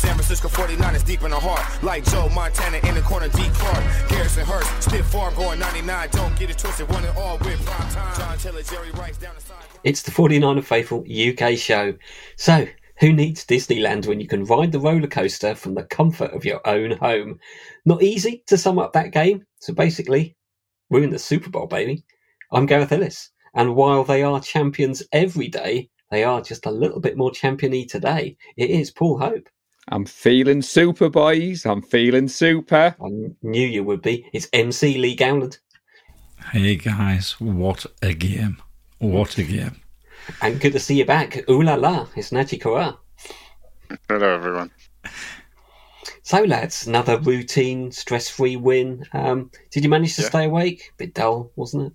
[0.00, 1.60] San Francisco 49ers deep in the heart.
[1.82, 3.50] Like Joe Montana in the corner, D.
[3.52, 4.08] Clark.
[4.08, 6.08] Garrison Hearst, Stiff Farm going 99.
[6.12, 8.16] Don't get it twisted, one and all with prime time.
[8.16, 9.62] John Taylor, Jerry Rice down the side.
[9.84, 11.94] It's the 49er Faithful UK show.
[12.36, 12.66] So,
[12.98, 16.66] who needs Disneyland when you can ride the roller coaster from the comfort of your
[16.66, 17.38] own home?
[17.84, 19.44] Not easy to sum up that game.
[19.58, 20.34] So basically,
[20.88, 22.04] we're in the Super Bowl, baby.
[22.50, 23.32] I'm Gareth Ellis.
[23.52, 27.86] And while they are champions every day, they are just a little bit more championy
[27.86, 28.38] today.
[28.56, 29.48] It is Paul Hope.
[29.90, 31.66] I'm feeling super, boys.
[31.66, 32.94] I'm feeling super.
[33.02, 33.08] I
[33.42, 34.26] knew you would be.
[34.32, 35.58] It's MC Lee Gowland.
[36.52, 38.62] Hey guys, what a game.
[38.98, 39.80] What a game.
[40.42, 41.48] And good to see you back.
[41.50, 42.96] Ooh la la, it's Naji Kora.
[44.08, 44.70] Hello, everyone.
[46.22, 49.04] So, lads, another routine, stress free win.
[49.12, 50.28] Um, did you manage to Yeah.
[50.28, 50.92] stay awake?
[50.96, 51.86] bit dull, wasn't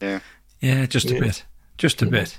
[0.00, 0.04] it?
[0.04, 0.20] Yeah,
[0.60, 1.18] Yeah, just Yeah.
[1.18, 1.44] a bit.
[1.76, 2.38] Just a bit.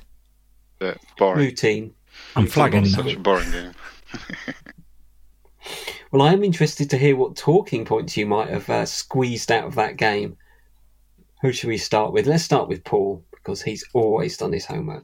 [0.80, 1.40] yeah boring.
[1.46, 1.94] Routine.
[2.36, 2.90] I'm flagging now.
[2.90, 3.72] such a boring game.
[6.12, 9.66] Well, I am interested to hear what talking points you might have uh, squeezed out
[9.66, 10.38] of that game.
[11.42, 12.28] Who should we start with?
[12.28, 15.04] Let's start with Paul, because he's always done his homework.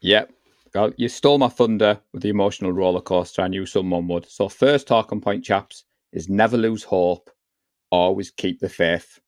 [0.00, 0.32] Yep.
[0.74, 3.42] Well, you stole my thunder with the emotional roller coaster.
[3.42, 4.30] I knew someone would.
[4.30, 7.30] So, first talking point, chaps, is never lose hope.
[7.90, 9.20] Always keep the faith.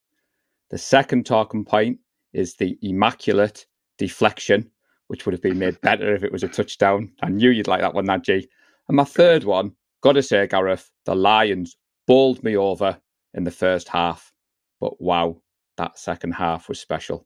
[0.71, 1.99] The second talking point
[2.33, 3.65] is the immaculate
[3.97, 4.69] deflection,
[5.07, 7.11] which would have been made better if it was a touchdown.
[7.21, 8.47] I knew you'd like that one, Nadji.
[8.87, 9.73] And my third one,
[10.05, 12.99] gotta say, Gareth, the Lions bowled me over
[13.33, 14.31] in the first half.
[14.79, 15.41] But wow,
[15.77, 17.25] that second half was special.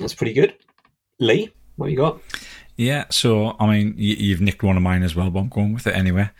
[0.00, 0.54] That's pretty good.
[1.20, 2.20] Lee, what have you got?
[2.74, 5.74] Yeah, so, I mean, you, you've nicked one of mine as well, but I'm going
[5.74, 6.30] with it anyway.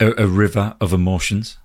[0.00, 1.56] A, a river of emotions,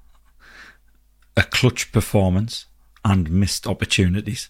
[1.36, 2.68] a clutch performance,
[3.04, 4.50] and missed opportunities.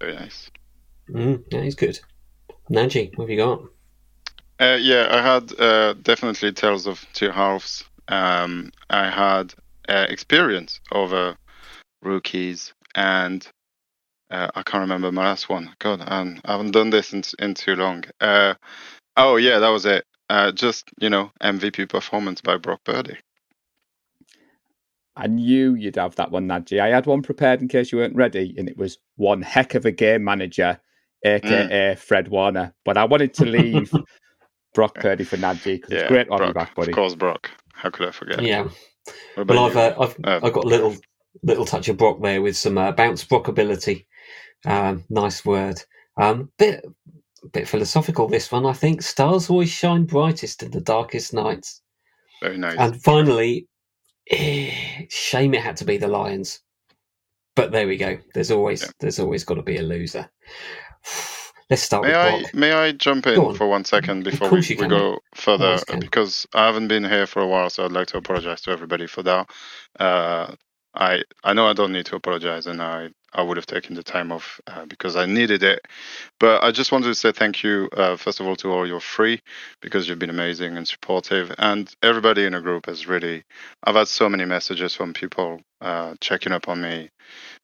[0.00, 0.50] Very nice.
[1.10, 2.00] Mm, yeah, he's good.
[2.70, 3.60] Naji, what have you got?
[4.60, 7.82] Uh, yeah, I had uh, definitely Tales of Two Halves.
[8.08, 9.54] Um, I had
[9.88, 11.34] uh, experience over
[12.02, 13.46] rookies, and
[14.30, 15.74] uh, I can't remember my last one.
[15.78, 18.04] God, um, I haven't done this in, in too long.
[18.20, 18.52] Uh,
[19.16, 20.04] oh, yeah, that was it.
[20.28, 23.16] Uh, just, you know, MVP performance by Brock Purdy.
[25.16, 26.80] I knew you'd have that one, Nadji.
[26.80, 29.86] I had one prepared in case you weren't ready, and it was one heck of
[29.86, 30.78] a game manager,
[31.24, 32.74] aka Fred Warner.
[32.84, 33.90] But I wanted to leave
[34.74, 36.48] Brock Purdy for Nadji because Yeah, it's great to have Brock.
[36.48, 36.90] you back, buddy.
[36.92, 37.50] Of course, Brock.
[37.74, 38.42] How could I forget?
[38.42, 38.68] Yeah.
[39.34, 40.96] What about Well, I've uh, I've Uh, I've got a little
[41.42, 44.06] little touch of Brock there with some uh, bounce Brock ability.
[44.66, 45.80] Um, nice word.
[46.16, 46.84] Um, bit
[47.52, 48.66] bit philosophical this one.
[48.66, 51.80] I think stars always shine brightest in the darkest nights.
[52.42, 52.76] Very nice.
[52.78, 53.66] And finally,
[54.30, 56.60] eh, shame it had to be the Lions.
[57.56, 58.18] But there we go.
[58.34, 58.90] There's always Yeah.
[59.00, 60.30] there's always got to be a loser.
[61.70, 62.54] Let's start May with I Brock.
[62.54, 63.54] may I jump in on.
[63.54, 67.46] for one second before we, we go further because I haven't been here for a
[67.48, 69.50] while, so I'd like to apologize to everybody for that.
[69.98, 70.56] Uh,
[70.94, 74.02] I I know I don't need to apologize, and I I would have taken the
[74.02, 75.86] time off uh, because I needed it.
[76.40, 79.00] But I just wanted to say thank you uh, first of all to all your
[79.00, 79.40] free
[79.80, 83.44] because you've been amazing and supportive, and everybody in the group has really.
[83.84, 87.10] I've had so many messages from people uh, checking up on me,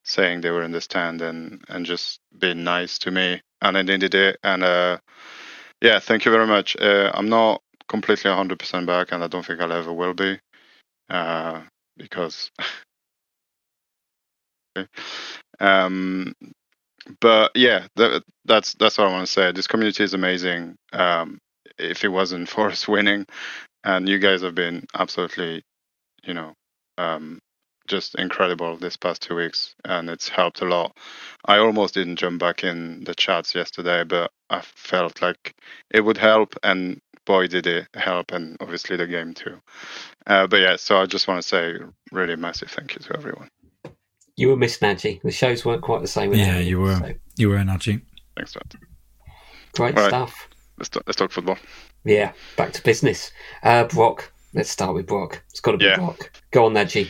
[0.05, 3.81] saying they were in the stand and and just being nice to me, and I
[3.83, 4.39] needed it.
[4.43, 4.99] And uh,
[5.81, 6.77] yeah, thank you very much.
[6.77, 10.39] Uh, I'm not completely 100% back, and I don't think I'll ever will be,
[11.09, 11.61] uh,
[11.97, 12.51] because.
[15.59, 16.33] um,
[17.21, 19.51] but yeah, that, that's that's what I want to say.
[19.51, 20.75] This community is amazing.
[20.93, 21.39] Um,
[21.77, 23.25] if it wasn't for us winning,
[23.83, 25.63] and you guys have been absolutely,
[26.23, 26.53] you know,
[26.97, 27.39] um,
[27.87, 30.95] just incredible this past two weeks, and it's helped a lot.
[31.45, 35.55] I almost didn't jump back in the chats yesterday, but I felt like
[35.91, 39.59] it would help, and boy, did it help, and obviously the game too.
[40.25, 41.75] Uh, but yeah, so I just want to say
[42.11, 43.49] really massive thank you to everyone.
[44.37, 45.21] You were missed, Naji.
[45.21, 46.33] The shows weren't quite the same.
[46.33, 46.95] Yeah, you were.
[46.95, 48.01] so You were, Najee.
[48.35, 48.75] Thanks, Dad.
[49.73, 50.09] great All right.
[50.09, 50.47] stuff.
[50.77, 51.57] Let's talk, let's talk football.
[52.05, 53.31] Yeah, back to business.
[53.63, 55.43] Uh, Brock, let's start with Brock.
[55.49, 55.97] It's got to be Yeah.
[55.97, 56.31] Brock.
[56.51, 57.09] Go on, Naji.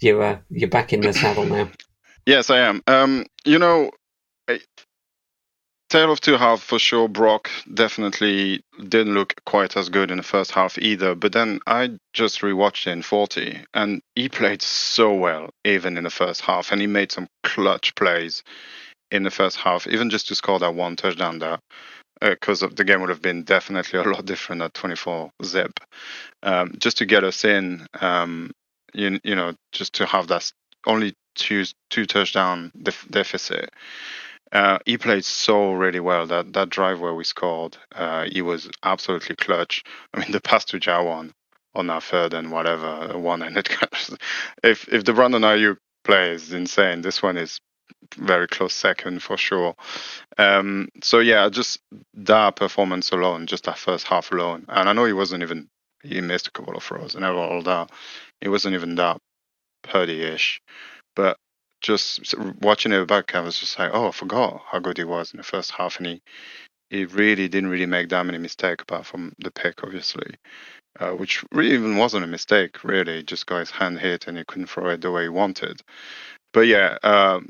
[0.00, 1.68] You're uh, you're back in the saddle now.
[2.26, 2.82] Yes, I am.
[2.86, 3.90] Um, you know,
[4.46, 4.60] I-
[5.90, 7.08] Tale of Two Halves for sure.
[7.08, 11.16] Brock definitely didn't look quite as good in the first half either.
[11.16, 16.04] But then I just rewatched it in 40, and he played so well even in
[16.04, 18.44] the first half, and he made some clutch plays
[19.10, 21.58] in the first half, even just to score that one touchdown there.
[22.20, 25.72] Because the game would have been definitely a lot different at 24 zip.
[26.44, 28.52] Um, just to get us in, um,
[28.94, 30.52] you, you know, just to have that
[30.86, 33.70] only two two touchdown def- deficit
[34.52, 36.26] Uh, he played so really well.
[36.26, 39.84] That that drive where we scored, uh, he was absolutely clutch.
[40.12, 41.32] I mean, the pass to Jauan
[41.74, 44.10] on our third and whatever one-handed catch.
[44.62, 47.60] if if the Brandon Aiyuk play is insane, this one is
[48.16, 49.74] very close second for sure.
[50.38, 51.80] Um, so yeah, just
[52.14, 55.68] that performance alone, just that first half alone, and I know he wasn't even
[56.02, 57.90] he missed a couple of throws and all that.
[58.40, 59.20] It wasn't even that
[59.82, 60.60] Purdy-ish,
[61.14, 61.36] but
[61.80, 65.32] just watching it back, I was just like, oh, I forgot how good he was
[65.32, 66.22] in the first half, and he
[66.90, 70.34] he really didn't really make that many mistakes apart from the pick, obviously,
[70.98, 72.82] uh, which really even wasn't a mistake.
[72.84, 75.28] Really, he just got his hand hit and he couldn't throw it the way he
[75.28, 75.80] wanted.
[76.52, 77.40] But yeah, uh,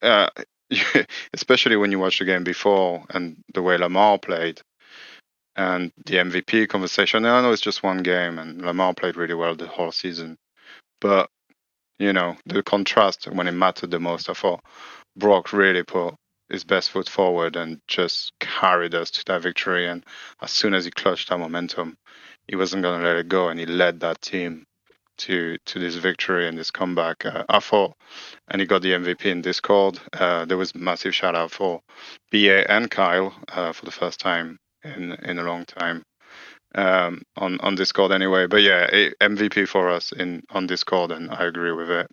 [0.00, 0.30] uh,
[1.34, 4.62] especially when you watch the game before and the way Lamar played,
[5.56, 7.24] and the MVP conversation.
[7.24, 10.36] I know it's just one game, and Lamar played really well the whole season,
[11.00, 11.30] but
[11.98, 14.28] you know the contrast when it mattered the most.
[14.28, 14.64] I thought
[15.16, 16.14] Brock really put
[16.48, 19.86] his best foot forward and just carried us to that victory.
[19.88, 20.04] And
[20.40, 21.96] as soon as he clutched that momentum,
[22.46, 24.64] he wasn't going to let it go, and he led that team
[25.18, 27.24] to to this victory and this comeback.
[27.24, 27.96] Uh, I thought,
[28.48, 29.98] and he got the MVP in Discord.
[30.12, 31.80] Uh, there was massive shout out for
[32.30, 36.02] BA and Kyle uh, for the first time in in a long time
[36.76, 38.46] um, on on Discord anyway.
[38.46, 38.86] But yeah,
[39.20, 42.10] MVP for us in on Discord, and I agree with it.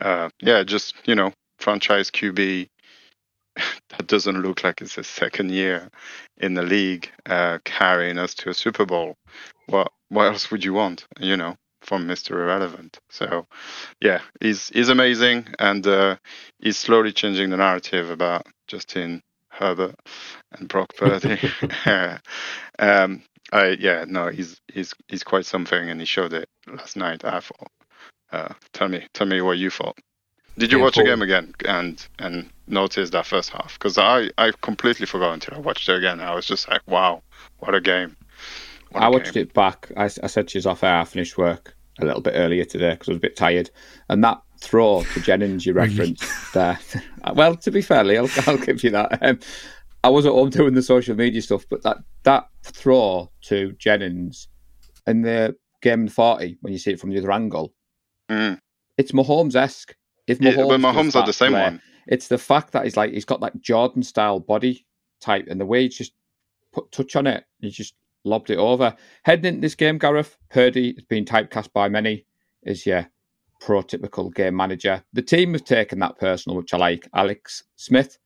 [0.00, 2.68] Uh, yeah, just you know, franchise QB
[3.56, 5.90] that doesn't look like it's his second year
[6.38, 9.16] in the league, uh, carrying us to a Super Bowl.
[9.66, 11.06] What what else would you want?
[11.18, 12.32] You know, from Mr.
[12.32, 12.98] Irrelevant.
[13.10, 13.46] So,
[14.00, 16.16] yeah, he's he's amazing, and uh,
[16.58, 19.94] he's slowly changing the narrative about Justin Herbert
[20.52, 21.38] and Brock Purdy.
[22.78, 27.24] um, I yeah, no, he's he's he's quite something, and he showed it last night.
[27.24, 27.70] I thought.
[28.32, 29.96] Uh, tell me, tell me what you thought.
[30.58, 33.74] Did you yeah, watch the game again and and notice that first half?
[33.78, 36.20] Because I I completely forgot until I watched it again.
[36.20, 37.22] I was just like, wow,
[37.58, 38.16] what a game!
[38.90, 39.42] What a I watched game.
[39.44, 39.92] it back.
[39.96, 41.00] I, I said she's off air.
[41.00, 43.70] I finished work a little bit earlier today because I was a bit tired,
[44.08, 46.78] and that throw to Jennings you referenced there.
[47.34, 49.18] well, to be fairly, I'll, I'll give you that.
[49.22, 49.38] Um,
[50.04, 54.48] I was at home doing the social media stuff, but that that throw to Jennings
[55.06, 57.72] in the game forty when you see it from the other angle,
[58.28, 58.58] mm.
[58.98, 59.94] it's Mahomes esque.
[60.26, 61.82] If Mahomes, yeah, but Mahomes had the same play, one.
[62.06, 64.86] It's the fact that he's like he's got that Jordan style body
[65.20, 66.12] type, and the way he just
[66.72, 68.94] put touch on it, he just lobbed it over.
[69.22, 72.26] Heading into this game, Gareth Purdy has been typecast by many
[72.66, 73.08] as your
[73.62, 75.02] prototypical game manager.
[75.12, 77.08] The team have taken that personal, which I like.
[77.14, 78.18] Alex Smith,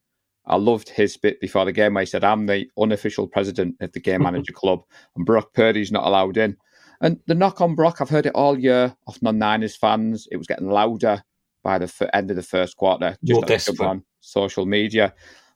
[0.50, 3.92] I loved his bit before the game where he said, I'm the unofficial president of
[3.92, 4.82] the game manager club,
[5.16, 6.56] and Brock Purdy's not allowed in.
[7.00, 10.28] And the knock on Brock, I've heard it all year off non Niners fans.
[10.30, 11.22] It was getting louder
[11.62, 13.40] by the f- end of the first quarter, just
[13.80, 15.14] on social media.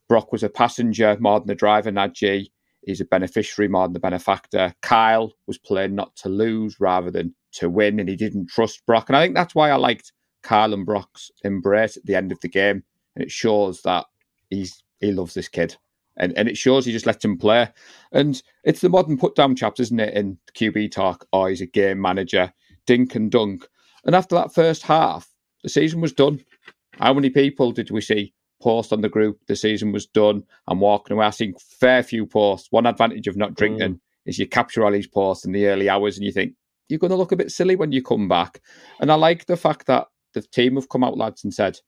[0.09, 2.47] Brock was a passenger more than the driver, Najee.
[2.87, 4.75] He's a beneficiary more than the benefactor.
[4.81, 9.09] Kyle was playing not to lose rather than to win, and he didn't trust Brock.
[9.09, 10.13] And I think that's why I liked
[10.43, 12.85] Kyle and Brock's embrace at the end of the game.
[13.17, 14.07] And it shows that
[14.51, 15.77] he's he loves this kid.
[16.17, 17.69] And and it shows he just lets him play.
[18.13, 21.27] And it's the modern put down chaps, isn't it, in QB talk?
[21.33, 22.53] Oh, he's a game manager,
[22.87, 23.67] dink and dunk.
[24.05, 25.29] And after that first half,
[25.63, 26.45] the season was done.
[26.93, 28.33] How many people did we see
[28.65, 31.27] post on the group the season was done and walking away.
[31.27, 32.69] I seen fair few posts.
[32.71, 34.01] One advantage of not drinking mm.
[34.25, 36.55] is you capture all these posts in the early hours and you think
[36.89, 38.61] you're going to look a bit silly when you come back.
[39.01, 41.79] And I like the fact that the team have come out, lads, and said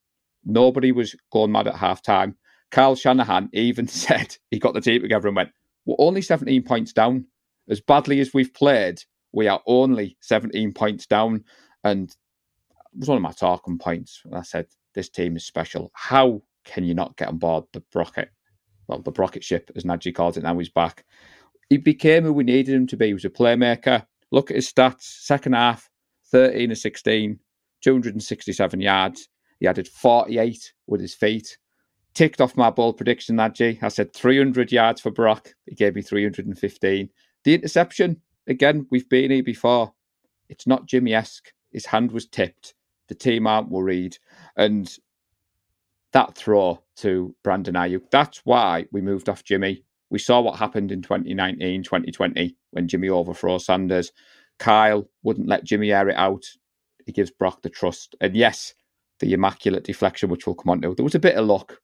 [0.44, 2.36] nobody was going mad at half time.
[2.70, 5.50] Kyle Shanahan even said he got the team together and went,
[5.84, 7.26] We're only 17 points down.
[7.68, 11.44] As badly as we've played, we are only 17 points down.
[11.84, 14.22] And it was one of my talking points.
[14.32, 15.90] I said, This team is special.
[15.94, 18.30] How can you not get on board the Brocket?
[18.88, 21.04] Well, the Brocket ship, as Najee calls it now, he's back.
[21.68, 23.08] He became who we needed him to be.
[23.08, 24.06] He was a playmaker.
[24.30, 25.02] Look at his stats.
[25.02, 25.90] Second half,
[26.30, 27.38] 13 of 16,
[27.82, 29.28] 267 yards.
[29.58, 31.58] He added 48 with his feet.
[32.16, 33.82] Ticked off my bold prediction, Najee.
[33.82, 35.54] I said 300 yards for Brock.
[35.66, 37.10] He gave me 315.
[37.44, 39.92] The interception, again, we've been here before.
[40.48, 41.52] It's not Jimmy esque.
[41.72, 42.72] His hand was tipped.
[43.08, 44.16] The team aren't worried.
[44.56, 44.90] And
[46.12, 48.10] that throw to Brandon Aiyuk.
[48.10, 49.84] That's why we moved off Jimmy.
[50.08, 54.10] We saw what happened in 2019, 2020 when Jimmy overthrows Sanders.
[54.58, 56.46] Kyle wouldn't let Jimmy air it out.
[57.04, 58.16] He gives Brock the trust.
[58.22, 58.72] And yes,
[59.20, 60.94] the immaculate deflection, which we'll come on to.
[60.94, 61.78] There was a bit of luck,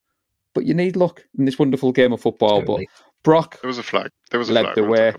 [0.54, 2.60] but you need luck in this wonderful game of football.
[2.60, 2.88] Totally.
[2.94, 3.60] But Brock.
[3.60, 4.10] There was a flag.
[4.30, 4.74] There was a led flag.
[4.76, 5.12] the way.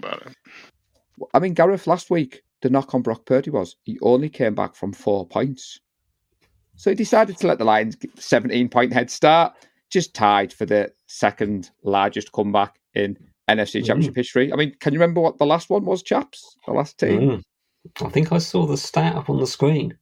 [1.33, 4.75] I mean, Gareth, last week, the knock on Brock Purdy was he only came back
[4.75, 5.79] from four points.
[6.75, 9.53] So he decided to let the Lions get 17 point head start,
[9.91, 13.15] just tied for the second largest comeback in
[13.49, 14.51] NFC Championship history.
[14.51, 16.55] I mean, can you remember what the last one was, chaps?
[16.65, 17.19] The last team.
[17.21, 17.41] Mm.
[18.01, 19.97] I think I saw the stat up on the screen.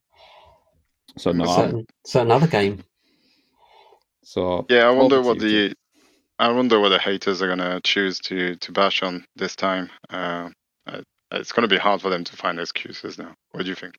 [1.17, 2.83] So no, I'm- Certain, certain other game.
[4.23, 5.75] So Yeah, I wonder what you, the
[6.39, 9.89] I wonder what the haters are gonna choose to to bash on this time.
[10.09, 10.49] Uh,
[11.33, 13.33] it's gonna be hard for them to find excuses now.
[13.51, 13.95] What do you think?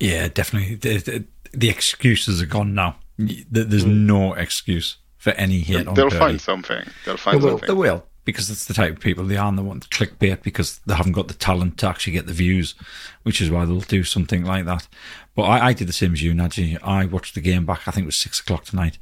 [0.00, 0.74] Yeah, definitely.
[0.76, 2.96] The, the, the excuses are gone now.
[3.18, 6.84] Y- there- There's no excuse for any hit on They'll find something.
[7.04, 7.50] They'll They find will.
[7.50, 7.66] something.
[7.68, 9.48] They will because it's the type of people they are.
[9.48, 12.34] And they want the clickbait because they haven't got the talent to actually get the
[12.34, 12.74] views,
[13.22, 14.86] which is why they'll do something like that.
[15.34, 16.78] But I, I did the same as you, Najee.
[16.82, 17.88] I watched the game back.
[17.88, 18.98] I think it was six o'clock tonight,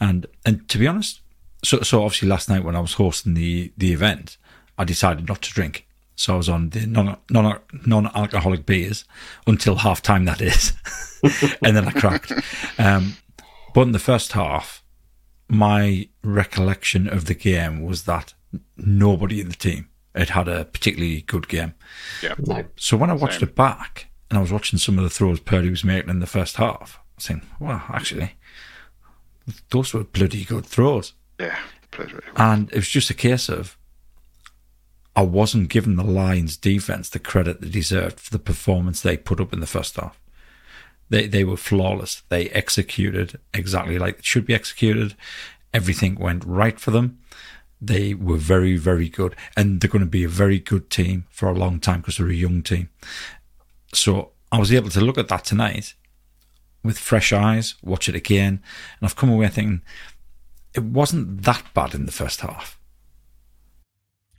[0.00, 1.20] and and to be honest,
[1.62, 4.38] so so obviously last night when I was hosting the the event,
[4.78, 5.86] I decided not to drink.
[6.16, 9.04] So I was on the non non non alcoholic beers
[9.46, 10.24] until half time.
[10.24, 10.72] That is,
[11.62, 12.32] and then I cracked.
[12.78, 13.18] Um,
[13.74, 14.82] but in the first half,
[15.50, 18.32] my recollection of the game was that
[18.76, 21.74] nobody in the team had had a particularly good game.
[22.38, 22.64] No.
[22.76, 23.48] So when I watched Same.
[23.48, 26.26] it back and I was watching some of the throws Purdy was making in the
[26.26, 28.32] first half, I was saying, well, actually,
[29.70, 31.12] those were bloody good throws.
[31.38, 31.58] Yeah,
[31.96, 32.22] really well.
[32.36, 33.76] And it was just a case of
[35.16, 39.40] I wasn't giving the Lions defense the credit they deserved for the performance they put
[39.40, 40.20] up in the first half.
[41.08, 42.22] They they were flawless.
[42.28, 45.16] They executed exactly like it should be executed.
[45.74, 47.18] Everything went right for them.
[47.80, 49.34] They were very, very good.
[49.56, 52.28] And they're going to be a very good team for a long time because they're
[52.28, 52.90] a young team.
[53.94, 55.94] So I was able to look at that tonight
[56.82, 58.62] with fresh eyes, watch it again,
[59.00, 59.82] and I've come away thinking
[60.74, 62.78] it wasn't that bad in the first half.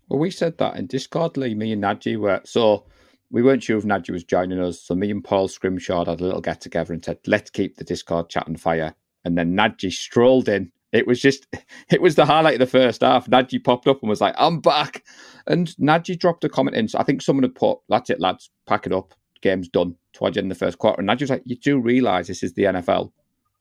[0.07, 2.41] Well, we said that in Discord, Lee, me and Nadji were.
[2.43, 2.85] So
[3.29, 4.81] we weren't sure if Nadji was joining us.
[4.81, 7.83] So me and Paul Scrimshaw had a little get together and said, let's keep the
[7.83, 8.93] Discord chat on fire.
[9.23, 10.71] And then Nadji strolled in.
[10.91, 11.47] It was just,
[11.91, 13.27] it was the highlight of the first half.
[13.27, 15.03] Nadji popped up and was like, I'm back.
[15.47, 16.87] And Nadji dropped a comment in.
[16.87, 19.13] So I think someone had put, that's it, lads, pack it up.
[19.41, 21.01] Game's done towards the end of the first quarter.
[21.01, 23.11] And Nadji was like, you do realise this is the NFL.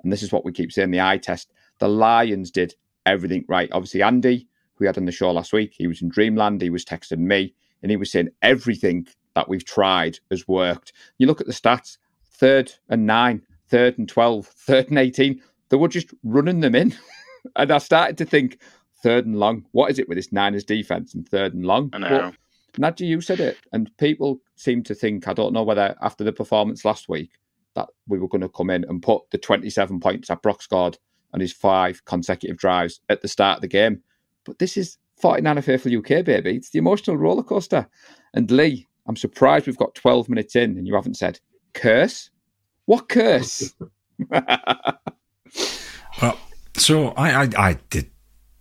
[0.02, 1.52] And this is what we keep saying the eye test.
[1.78, 2.74] The Lions did
[3.06, 3.70] everything right.
[3.72, 6.60] Obviously, Andy, who we had on the show last week, he was in Dreamland.
[6.60, 10.92] He was texting me and he was saying everything that we've tried has worked.
[11.18, 11.96] You look at the stats
[12.40, 15.40] third and nine, third and 12, third and 18.
[15.68, 16.94] They were just running them in.
[17.56, 18.58] and I started to think,
[19.02, 21.90] third and long, what is it with this Niners defense and third and long?
[21.92, 22.32] I know.
[22.72, 26.24] But Nadji, you said it, and people seem to think, I don't know whether after
[26.24, 27.30] the performance last week,
[27.74, 30.98] that we were going to come in and put the 27 points that Brock scored
[31.32, 34.02] on his five consecutive drives at the start of the game.
[34.44, 36.56] But this is 49 Faithful UK, baby.
[36.56, 37.88] It's the emotional roller coaster.
[38.34, 41.38] And Lee, I'm surprised we've got 12 minutes in and you haven't said
[41.74, 42.30] curse.
[42.86, 43.74] What curse?
[46.20, 46.38] Well,
[46.76, 48.10] so I, I, I did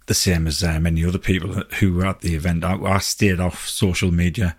[0.08, 2.63] the same as uh, many other people who were at the event.
[2.63, 4.56] I, I stayed off social media.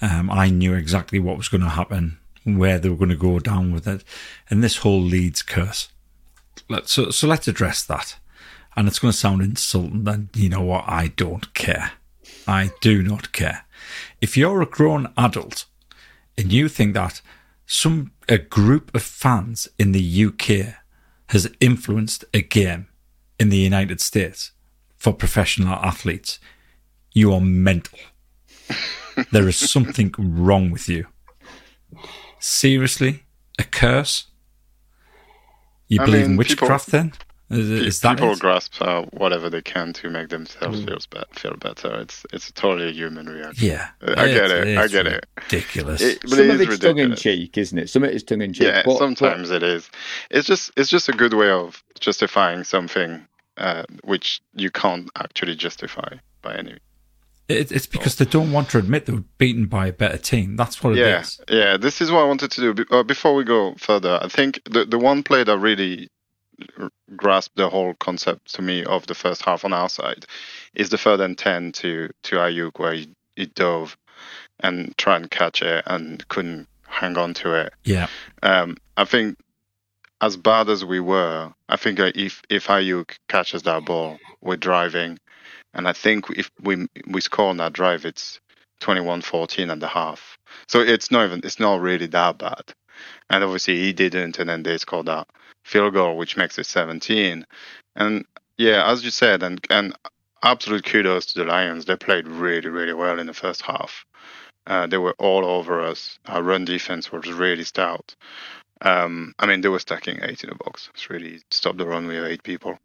[0.00, 3.38] Um, I knew exactly what was going to happen, where they were going to go
[3.38, 4.04] down with it,
[4.48, 5.88] and this whole Leeds curse.
[6.68, 8.16] Let, so, so let's address that.
[8.76, 10.84] And it's going to sound insulting, and you know what?
[10.86, 11.92] I don't care.
[12.46, 13.64] I do not care.
[14.20, 15.64] If you're a grown adult
[16.36, 17.20] and you think that
[17.66, 20.74] some a group of fans in the UK
[21.28, 22.86] has influenced a game
[23.40, 24.52] in the United States
[24.96, 26.38] for professional athletes,
[27.12, 27.98] you are mental.
[29.32, 31.06] there is something wrong with you.
[32.38, 33.24] Seriously,
[33.58, 34.26] a curse?
[35.88, 37.12] You I believe in mean, people- witchcraft then?
[37.52, 38.38] Is, is that People it?
[38.38, 41.98] grasp uh, whatever they can to make themselves feel, be- feel better.
[42.00, 43.66] It's it's totally a human reaction.
[43.66, 44.78] Yeah, I get it.
[44.78, 45.26] I get it.
[45.36, 46.00] Ridiculous.
[46.00, 47.90] It- but Some of it's tongue in cheek, isn't it?
[47.90, 48.68] Some of it is tongue in cheek.
[48.68, 49.90] Yeah, but- sometimes it is.
[50.30, 53.26] It's just it's just a good way of justifying something
[53.60, 56.78] uh, which you can't actually justify by any.
[57.48, 60.56] It, it's because they don't want to admit they were beaten by a better team.
[60.56, 61.40] That's what it is.
[61.48, 61.76] Yeah, yeah.
[61.76, 62.84] This is what I wanted to do.
[62.90, 66.08] Uh, before we go further, I think the the one play that really
[67.16, 70.26] grasped the whole concept to me of the first half on our side
[70.74, 73.96] is the third and ten to to Aiyuk where he, he dove
[74.60, 77.72] and tried and catch it and couldn't hang on to it.
[77.84, 78.08] Yeah.
[78.42, 79.38] Um, I think
[80.20, 85.18] as bad as we were, I think if if Aiyuk catches that ball, we're driving,
[85.74, 88.40] and I think if we we score on that drive, it's
[88.80, 90.38] 21-14 and a half.
[90.66, 92.74] So it's not even it's not really that bad.
[93.30, 95.28] And obviously he didn't, and then they scored that
[95.64, 97.46] field goal, which makes it 17.
[97.96, 98.24] And
[98.58, 99.96] yeah, as you said, and and
[100.42, 101.84] absolute kudos to the Lions.
[101.84, 104.04] They played really really well in the first half.
[104.66, 106.18] Uh, they were all over us.
[106.26, 108.14] Our run defense was really stout.
[108.82, 110.88] Um, I mean, they were stacking eight in a box.
[110.94, 112.78] It's really stopped the run with eight people.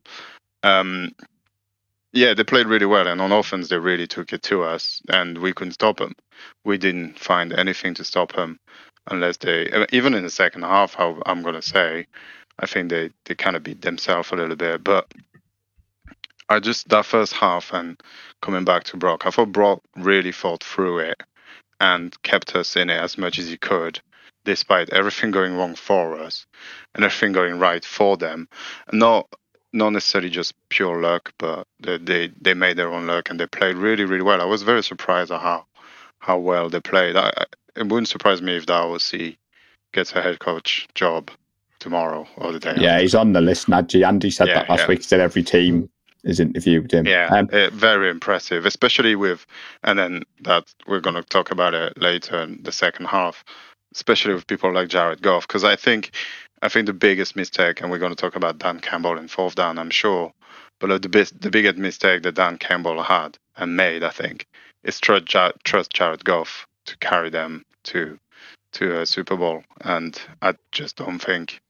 [0.63, 1.11] Um,
[2.11, 5.37] yeah, they played really well, and on offense they really took it to us, and
[5.37, 6.15] we couldn't stop them.
[6.63, 8.59] We didn't find anything to stop them,
[9.11, 10.93] unless they even in the second half.
[10.93, 12.07] How I'm gonna say,
[12.57, 15.13] I think they they kind of beat themselves a little bit, but
[16.47, 18.01] I just that first half and
[18.41, 21.21] coming back to Brock, I thought Brock really fought through it
[21.81, 23.99] and kept us in it as much as he could,
[24.45, 26.45] despite everything going wrong for us
[26.93, 28.47] and everything going right for them.
[28.93, 29.27] Not
[29.73, 33.47] not necessarily just pure luck, but they, they, they made their own luck and they
[33.47, 34.41] played really really well.
[34.41, 35.65] I was very surprised at how
[36.19, 37.17] how well they played.
[37.17, 37.31] I,
[37.75, 39.37] it wouldn't surprise me if Dawosi
[39.93, 41.29] gets a head coach job
[41.79, 42.75] tomorrow or the day.
[42.77, 43.01] Yeah, after.
[43.01, 44.07] he's on the list, Nadji.
[44.07, 44.87] Andy said Yeah, that last yeah.
[44.87, 44.99] week.
[44.99, 45.89] He said every team
[46.25, 47.05] has interviewed him.
[47.05, 49.45] Yeah, Um, eh, very impressive, especially with,
[49.83, 53.43] and then that we're going to talk about it later in the second half,
[53.95, 56.11] especially with people like Jared Goff, because I think,
[56.61, 59.55] I think the biggest mistake, and we're going to talk about Dan Campbell in fourth
[59.55, 60.31] down, I'm sure,
[60.79, 64.45] but the best, the biggest mistake that Dan Campbell had and made, I think,
[64.83, 68.19] is trust, trust Jared Goff to carry them to
[68.73, 71.61] to a Super Bowl, and I just don't think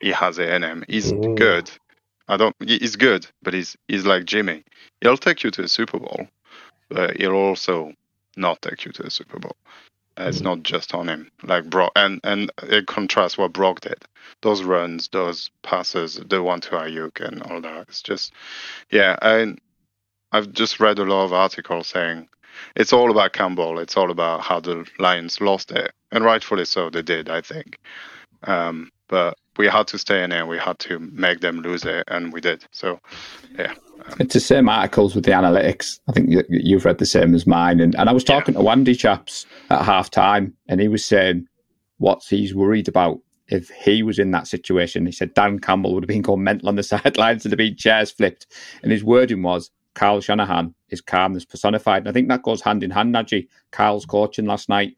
[0.00, 0.84] he has it in him.
[0.88, 1.34] He's Ooh.
[1.36, 1.70] good.
[2.28, 2.56] I don't.
[2.66, 4.64] He's good, but he's he's like Jimmy.
[5.02, 6.26] He'll take you to a Super Bowl,
[6.88, 7.92] but he'll also
[8.36, 9.54] not take you to a Super Bowl.
[10.18, 11.92] It's not just on him, like Brock.
[11.94, 14.04] And and in contrast, what Brock did,
[14.42, 17.88] those runs, those passes, the one to Aiyuk and all that.
[17.88, 18.32] It's just,
[18.90, 19.16] yeah.
[19.20, 19.60] And
[20.32, 22.28] I've just read a lot of articles saying
[22.74, 23.78] it's all about Campbell.
[23.78, 26.90] It's all about how the Lions lost it, and rightfully so.
[26.90, 27.78] They did, I think.
[28.44, 30.46] Um, but we had to stay in there.
[30.46, 32.64] We had to make them lose it, and we did.
[32.70, 33.00] So,
[33.58, 33.74] yeah.
[34.20, 36.00] It's the same articles with the analytics.
[36.08, 37.80] I think you- you've read the same as mine.
[37.80, 41.46] And, and I was talking to Andy Chaps at half time, and he was saying
[41.98, 45.06] what he's worried about if he was in that situation.
[45.06, 47.76] He said Dan Campbell would have been going mental on the sidelines and have been
[47.76, 48.46] chairs flipped.
[48.82, 52.02] And his wording was Carl Shanahan is calmness personified.
[52.02, 53.48] And I think that goes hand in hand, Najee.
[53.70, 54.94] Carl's coaching last night,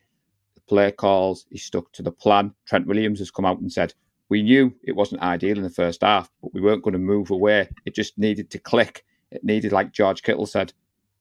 [0.55, 2.52] the play calls, he stuck to the plan.
[2.67, 3.95] Trent Williams has come out and said,
[4.28, 7.30] we knew it wasn't ideal in the first half, but we weren't going to move
[7.30, 7.69] away.
[7.86, 9.04] It just needed to click.
[9.30, 10.73] It needed, like George Kittle said,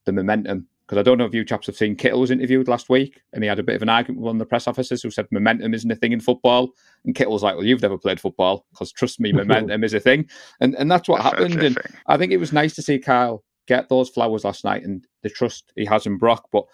[0.04, 0.66] the momentum.
[0.86, 3.44] Because I don't know if you chaps have seen Kittle was interviewed last week, and
[3.44, 5.26] he had a bit of an argument with one of the press officers who said
[5.30, 6.70] momentum isn't a thing in football.
[7.04, 10.28] And Kittle's like, "Well, you've never played football, because trust me, momentum is a thing."
[10.60, 11.62] And and that's what happened.
[11.62, 11.76] And.
[12.06, 15.28] I think it was nice to see Kyle get those flowers last night and the
[15.28, 16.48] trust he has in Brock.
[16.50, 16.64] But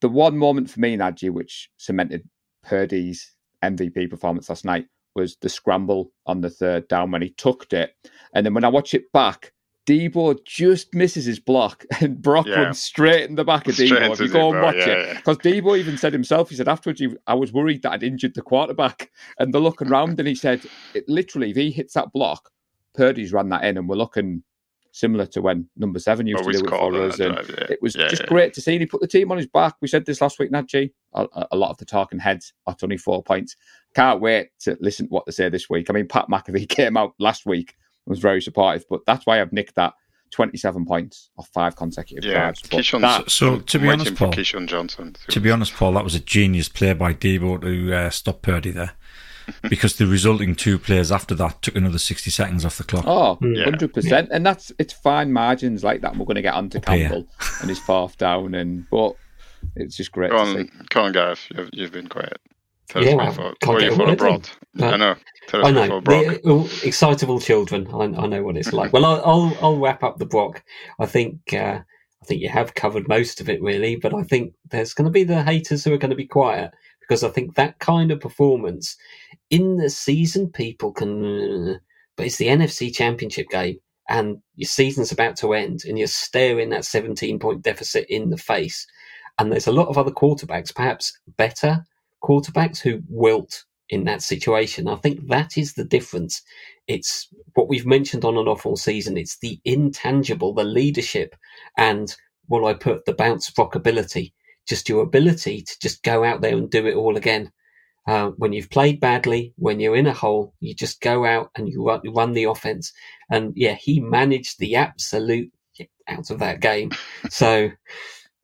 [0.00, 2.26] the one moment for me, Nadji, which cemented
[2.62, 7.72] Purdy's MVP performance last night was the scramble on the third down when he tucked
[7.72, 7.94] it.
[8.34, 9.52] And then when I watch it back,
[9.86, 12.62] Deebo just misses his block and Brock Yeah.
[12.62, 14.12] runs straight in the back of Straight Deebo.
[14.12, 15.14] If you go and watch yeah, it, yeah.
[15.14, 18.34] because Deebo even said himself, he said afterwards, he, I was worried that I'd injured
[18.34, 19.10] the quarterback.
[19.38, 22.50] And they're looking round and he said, it, literally, if he hits that block,
[22.94, 24.42] Purdy's run that in and we're looking
[24.92, 27.20] similar to when number seven used Always to do it for us.
[27.20, 27.66] And drive, yeah.
[27.70, 28.28] it was Yeah, just yeah.
[28.28, 28.72] great to see.
[28.72, 29.74] And he put the team on his back.
[29.80, 30.90] We said this last week, Nadji.
[31.14, 33.56] A, a lot of the talking heads are 24 points.
[33.94, 35.90] Can't wait to listen to what they say this week.
[35.90, 37.74] I mean, Pat McAfee came out last week
[38.06, 39.94] and was very supportive, but that's why I've nicked that
[40.32, 42.62] 27 points off five consecutive Yeah, drives.
[42.62, 43.00] But Keyshawn.
[43.00, 45.12] that- So, to be honest, Paul- Johnson.
[45.14, 48.40] to- To be honest, Paul, that was a genius play by Deebo to uh, stop
[48.42, 48.92] Purdy there,
[49.68, 53.04] because the resulting two players after that took another sixty seconds off the clock.
[53.06, 53.66] Oh, Yeah.
[53.66, 54.28] 100%.
[54.30, 56.16] And that's it's fine margins like that.
[56.16, 57.08] We're going to get onto Up here.
[57.08, 57.26] Campbell
[57.60, 58.54] and his fourth down.
[58.54, 59.14] and But
[59.76, 60.70] it's just great Go to on, see.
[60.88, 61.46] go on, Gareth.
[61.54, 62.38] You've, you've been quiet.
[62.88, 64.18] Tell Yeah, us what I you thought, can't what get you a thought word of
[64.18, 64.48] Brock.
[64.78, 64.84] in.
[64.84, 65.14] I know.
[65.46, 66.00] Tell us I know.
[66.00, 66.24] Brock.
[66.24, 67.86] The, oh, excitable children.
[67.92, 68.92] I, I know what it's like.
[68.92, 70.62] Well, I'll, I'll I'll wrap up the Brock.
[70.98, 71.80] I think uh,
[72.22, 75.10] I think you have covered most of it really, but I think there's going to
[75.12, 76.72] be the haters who are going to be quiet
[77.10, 78.96] because I think that kind of performance
[79.50, 81.80] in the season, people can.
[82.16, 86.70] But it's the NFC Championship game, and your season's about to end, and you're staring
[86.70, 88.86] that 17 point deficit in the face.
[89.40, 91.84] And there's a lot of other quarterbacks, perhaps better
[92.22, 94.86] quarterbacks, who wilt in that situation.
[94.86, 96.42] I think that is the difference.
[96.86, 99.16] It's what we've mentioned on and off all season.
[99.16, 101.34] It's the intangible, the leadership,
[101.76, 102.14] and
[102.46, 104.32] what I put the bounce rock ability,
[104.68, 107.50] just your ability to just go out there and do it all again.
[108.08, 111.68] Uh, when you've played badly, when you're in a hole, you just go out and
[111.68, 112.92] you run, you run the offense.
[113.30, 115.52] And yeah, he managed the absolute
[116.08, 116.90] out of that game.
[117.30, 117.70] So,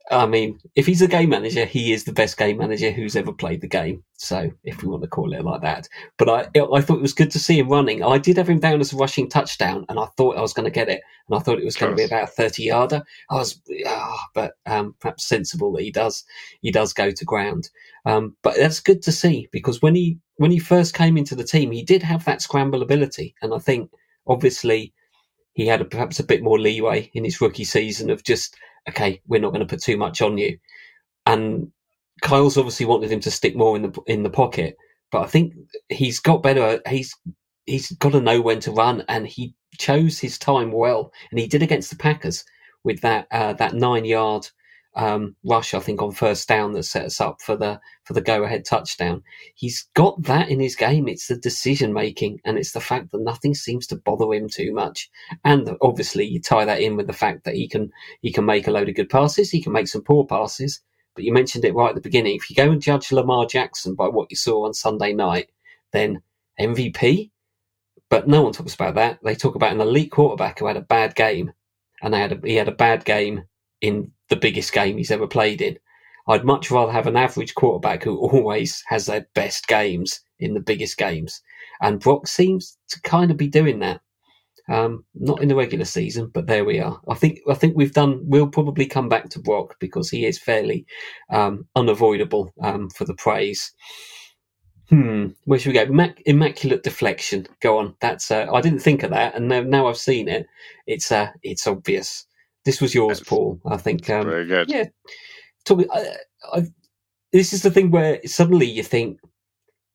[0.08, 3.32] I mean, if he's a game manager, he is the best game manager who's ever
[3.32, 4.04] played the game.
[4.14, 7.12] So, if we want to call it like that, but I, I thought it was
[7.12, 8.04] good to see him running.
[8.04, 10.64] I did have him down as a rushing touchdown, and I thought I was going
[10.64, 13.02] to get it, and I thought it was going to be about a thirty yarder.
[13.30, 16.24] I was, ah, but um, perhaps sensible that he does
[16.60, 17.68] he does go to ground.
[18.04, 21.44] Um, but that's good to see because when he when he first came into the
[21.44, 23.90] team, he did have that scramble ability, and I think
[24.26, 24.92] obviously
[25.56, 28.54] he had a, perhaps a bit more leeway in his rookie season of just,
[28.88, 30.58] okay, we're not going to put too much on you.
[31.26, 31.70] And
[32.22, 34.76] Kyle's obviously wanted him to stick more in the in the pocket,
[35.10, 35.54] but I think
[35.88, 36.80] he's got better.
[36.88, 37.14] He's
[37.66, 41.46] he's got to know when to run, and he chose his time well, and he
[41.46, 42.44] did against the Packers
[42.84, 44.48] with that uh, that nine yard
[44.96, 48.22] um, rush, I think, on first down that set us up for the for the
[48.22, 49.22] go ahead touchdown.
[49.54, 51.06] He's got that in his game.
[51.06, 54.72] It's the decision making, and it's the fact that nothing seems to bother him too
[54.72, 55.10] much.
[55.44, 57.90] And obviously, you tie that in with the fact that he can
[58.22, 59.50] he can make a load of good passes.
[59.50, 60.80] He can make some poor passes.
[61.14, 62.34] But you mentioned it right at the beginning.
[62.34, 65.50] If you go and judge Lamar Jackson by what you saw on Sunday night,
[65.92, 66.22] then
[66.58, 67.30] MVP.
[68.08, 69.18] But no one talks about that.
[69.22, 71.52] They talk about an elite quarterback who had a bad game,
[72.02, 73.44] and they had a, he had a bad game
[73.80, 75.78] in the biggest game he's ever played in.
[76.28, 80.60] I'd much rather have an average quarterback who always has their best games in the
[80.60, 81.40] biggest games.
[81.80, 84.00] And Brock seems to kind of be doing that.
[84.68, 87.00] Um, not in the regular season, but there we are.
[87.08, 88.20] I think I think we've done.
[88.24, 90.86] We'll probably come back to Brock because he is fairly
[91.30, 93.72] um, unavoidable um, for the praise.
[94.88, 95.28] Hmm.
[95.44, 95.86] Where should we go?
[95.86, 97.46] Mac- immaculate deflection.
[97.60, 97.94] Go on.
[98.00, 98.28] That's.
[98.28, 100.46] Uh, I didn't think of that, and now, now I've seen it.
[100.88, 101.12] It's.
[101.12, 102.26] Uh, it's obvious.
[102.66, 103.28] This was yours, Yes.
[103.28, 103.60] Paul.
[103.66, 104.10] I think.
[104.10, 104.70] Um, Very good.
[104.70, 104.86] yeah.
[105.64, 106.16] Talk, I,
[106.52, 106.66] I,
[107.32, 109.20] this is the thing where suddenly you think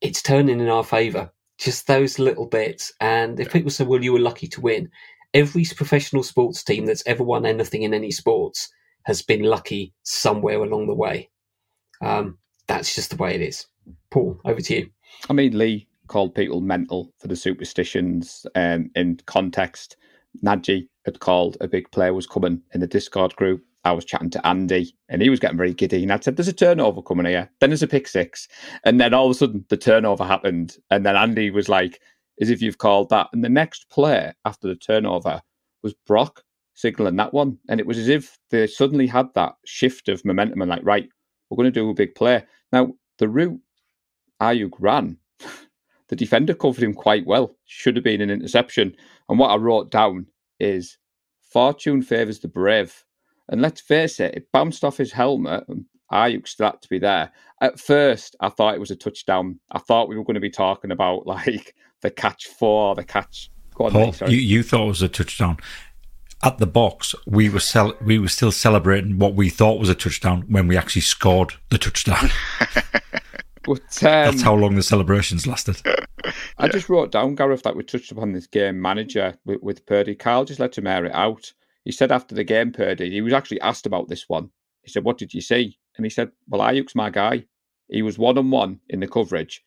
[0.01, 1.31] it's turning in our favour.
[1.59, 2.93] Just those little bits.
[3.01, 4.89] And if people say, well, you were lucky to win,
[5.33, 8.69] every professional sports team that's ever won anything in any sports
[9.05, 11.29] has been lucky somewhere along the way.
[12.01, 13.67] Um, that's just the way it is.
[14.11, 14.89] Paul, over to you.
[15.29, 19.97] I mean, Lee called people mental for the superstitions um, in context.
[20.43, 23.63] Nadji had called a big player was coming in the Discord group.
[23.83, 26.03] I was chatting to Andy and he was getting very giddy.
[26.03, 27.49] And I'd said, There's a turnover coming here.
[27.59, 28.47] Then there's a pick six.
[28.83, 30.77] And then all of a sudden the turnover happened.
[30.91, 31.99] And then Andy was like,
[32.39, 33.27] As if you've called that.
[33.33, 35.41] And the next play after the turnover
[35.83, 36.43] was Brock
[36.75, 37.57] signaling that one.
[37.69, 41.07] And it was as if they suddenly had that shift of momentum and like, right,
[41.49, 42.43] we're going to do a big play.
[42.71, 43.59] Now, the route
[44.41, 45.17] Aiyuk ran,
[46.11, 47.55] the defender covered him quite well.
[47.65, 48.93] Should have been an interception.
[49.29, 50.27] And what I wrote down
[50.59, 50.97] is
[51.39, 53.05] fortune favours the brave.
[53.47, 55.63] And let's face it, it bounced off his helmet.
[55.69, 57.31] And Aiyuk still had to be there.
[57.61, 59.57] At first, I thought it was a touchdown.
[59.71, 63.49] I thought we were going to be talking about like the catch four, the catch.
[63.73, 64.31] Go on, Paul, Lee, sorry.
[64.33, 65.59] you, you thought it was a touchdown.
[66.43, 69.95] At the box, we were cel- we were still celebrating what we thought was a
[69.95, 72.31] touchdown when we actually scored the touchdown.
[73.63, 75.81] but, um, That's how long the celebrations lasted.
[76.57, 80.15] I just wrote down, Gareth, that we touched upon this game manager with, with Purdy.
[80.15, 81.51] Carl just let him air it out.
[81.83, 84.49] He said after the game, Purdy, he was actually asked about this one.
[84.83, 85.77] He said, What did you see?
[85.97, 87.45] And he said, Well, Aiyuk's my guy.
[87.89, 89.63] He was one on one in the coverage.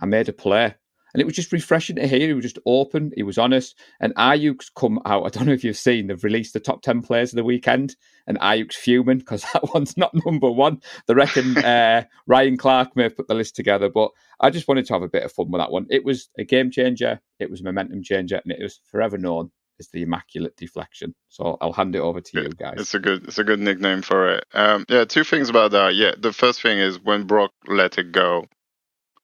[0.00, 0.74] I made a play.
[1.12, 2.28] And it was just refreshing to hear.
[2.28, 3.12] He was just open.
[3.16, 3.76] He was honest.
[4.00, 5.24] And Aiyuk's come out.
[5.26, 7.96] I don't know if you've seen, they've released the top 10 players of the weekend.
[8.26, 10.80] And Aiyuk's fuming because that one's not number one.
[11.06, 13.88] They reckon uh, Ryan Clark may have put the list together.
[13.88, 15.86] But I just wanted to have a bit of fun with that one.
[15.90, 17.20] It was a game changer.
[17.38, 18.40] It was a momentum changer.
[18.42, 21.14] And it was forever known as the Immaculate Deflection.
[21.28, 22.74] So I'll hand it over to you guys.
[22.78, 24.44] It's a good, it's a good nickname for it.
[24.52, 25.94] Um, yeah, two things about that.
[25.94, 28.46] Yeah, the first thing is when Brock let it go,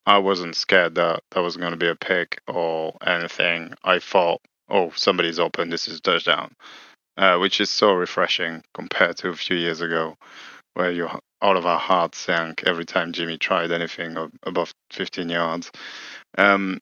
[0.06, 3.74] I wasn't scared that that was going to be a pick or anything.
[3.82, 5.68] I thought, oh, somebody's open.
[5.68, 6.54] This is touchdown,
[7.16, 10.16] uh, which is so refreshing compared to a few years ago,
[10.74, 11.08] where you
[11.42, 15.70] all of our hearts sank every time Jimmy tried anything above 15 yards.
[16.38, 16.78] Um,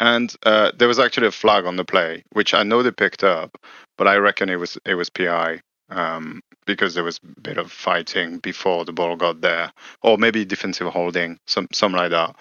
[0.00, 3.24] and uh, there was actually a flag on the play, which I know they picked
[3.24, 3.58] up,
[3.96, 5.60] but I reckon it was it was PI
[5.90, 9.72] um, because there was a bit of fighting before the ball got there,
[10.02, 12.36] or maybe defensive holding, some something like that.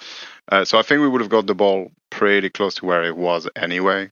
[0.50, 3.16] Uh, so I think we would have got the ball pretty close to where it
[3.16, 4.12] was anyway.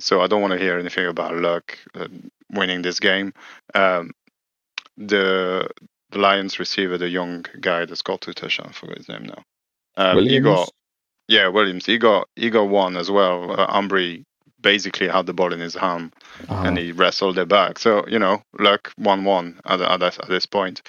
[0.00, 2.08] So I don't want to hear anything about luck uh,
[2.50, 3.32] winning this game.
[3.74, 4.10] Um,
[4.96, 5.68] the
[6.10, 9.42] the Lions receiver, the young guy that's got two touchdowns, I forgot his name now.
[9.96, 10.70] Um, he got
[11.28, 11.86] yeah, Williams.
[11.86, 13.52] He got he got one as well.
[13.52, 14.16] Uh, Amon-Ra
[14.64, 16.14] basically had the ball in his hand
[16.50, 17.78] Ah, and he wrestled it back.
[17.78, 20.82] So you know, luck one one at at, this- at this point.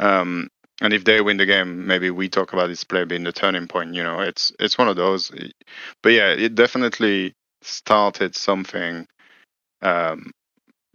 [0.00, 0.50] Um,
[0.82, 3.68] and if they win the game, maybe we talk about this play being the turning
[3.68, 3.94] point.
[3.94, 5.32] You know, it's it's one of those.
[6.02, 9.06] But yeah, it definitely started something.
[9.82, 10.32] Um,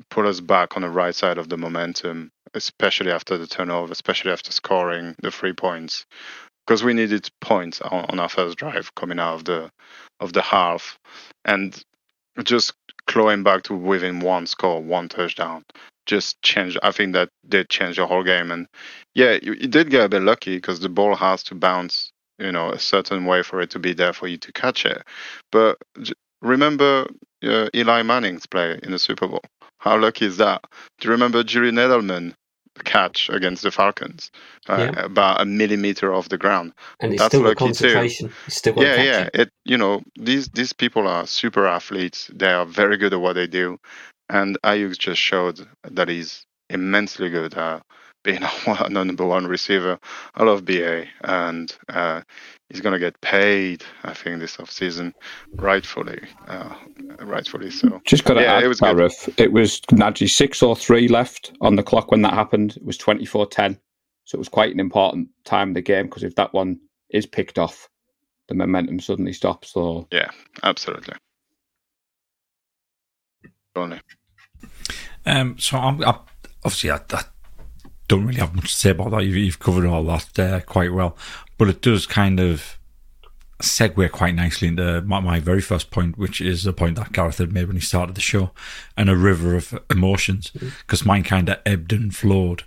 [0.10, 4.32] put us back on the right side of the momentum, especially after the turnover, especially
[4.32, 6.06] after scoring the three points,
[6.66, 9.72] because we needed points on, on our first drive coming out of the
[10.22, 10.98] of the half,
[11.46, 11.84] and
[12.44, 12.74] just
[13.08, 15.64] clawing back to within one score, one touchdown,
[16.06, 16.78] just changed.
[16.84, 18.52] I think that did change the whole game.
[18.52, 18.68] And
[19.16, 22.52] yeah, you, you did get a bit lucky because the ball has to bounce, you
[22.52, 25.04] know, a certain way for it to be there for you to catch it.
[25.52, 25.78] But
[26.42, 27.08] remember
[27.44, 29.44] uh, Eli Manning's play in the Super Bowl?
[29.80, 30.64] How lucky is that?
[31.00, 32.34] Do you remember Julian Edelman
[32.84, 34.32] catch against the Falcons
[34.70, 35.06] uh, Yeah.
[35.06, 36.74] about a millimeter off the ground?
[37.00, 37.56] And it's That's still too.
[37.56, 38.32] concentration.
[38.48, 39.22] Still yeah, yeah.
[39.34, 39.42] it.
[39.42, 42.30] It you know these these people are super athletes.
[42.34, 43.80] They are very good at what they do,
[44.30, 47.82] and Aiyuk just showed that he's immensely good at
[48.24, 50.00] being a number one receiver.
[50.36, 52.22] I love BA, and uh,
[52.70, 53.84] he's gonna get paid.
[54.04, 55.14] I think this off season,
[55.56, 56.74] rightfully, uh,
[57.20, 58.02] rightfully so.
[58.06, 58.96] Just got to Yeah, add, it was good.
[58.96, 62.78] Gareth, it was Najee 603 left on the clock when that happened.
[62.78, 63.80] It was 24 10.
[64.26, 66.80] So it was quite an important time of the game because if that one
[67.10, 67.90] is picked off,
[68.48, 69.74] the momentum suddenly stops.
[69.74, 70.30] So Yeah,
[70.62, 71.16] absolutely.
[73.76, 74.00] Only.
[75.26, 76.20] Um, so I'm, I,
[76.64, 77.24] obviously I, I
[78.08, 79.24] don't really have much to say about that.
[79.26, 81.18] You've, you've covered all that uh, quite well,
[81.60, 82.80] but it does kind of
[83.62, 87.40] segue quite nicely into my, my very first point, which is a point that Gareth
[87.40, 88.52] had made when he started the show,
[88.98, 92.64] and a river of emotions, because mine kind of ebbed and flowed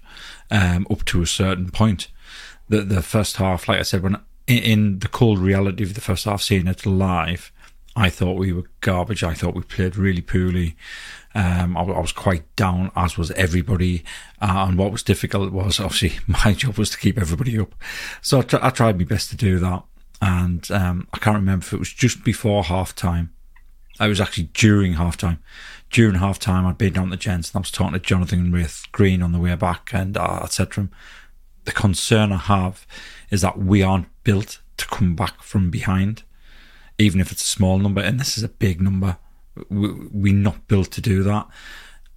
[0.50, 2.08] um, up to a certain point.
[2.68, 6.00] The the first half, like I said, when in, in the cold reality of the
[6.00, 7.50] first half, seeing it live,
[7.96, 9.24] I thought we were garbage.
[9.24, 10.76] I thought we played really poorly.
[11.34, 14.04] Um, I, I was quite down, as was everybody.
[14.40, 17.74] Uh, and what was difficult was obviously my job was to keep everybody up.
[18.20, 19.82] So I, tr- I tried my best to do that.
[20.20, 23.32] And um, I can't remember if it was just before half time.
[24.00, 25.42] It was actually during half time.
[25.90, 28.50] During half time, I'd been down to the Gents and I was talking to Jonathan
[28.50, 32.86] with Green on the way back, and uh, The concern I have
[33.30, 36.22] is that we aren't built to come back from behind
[36.98, 39.18] even if it's a small number, and this is a big number.
[39.68, 41.46] We, we're not built to do that,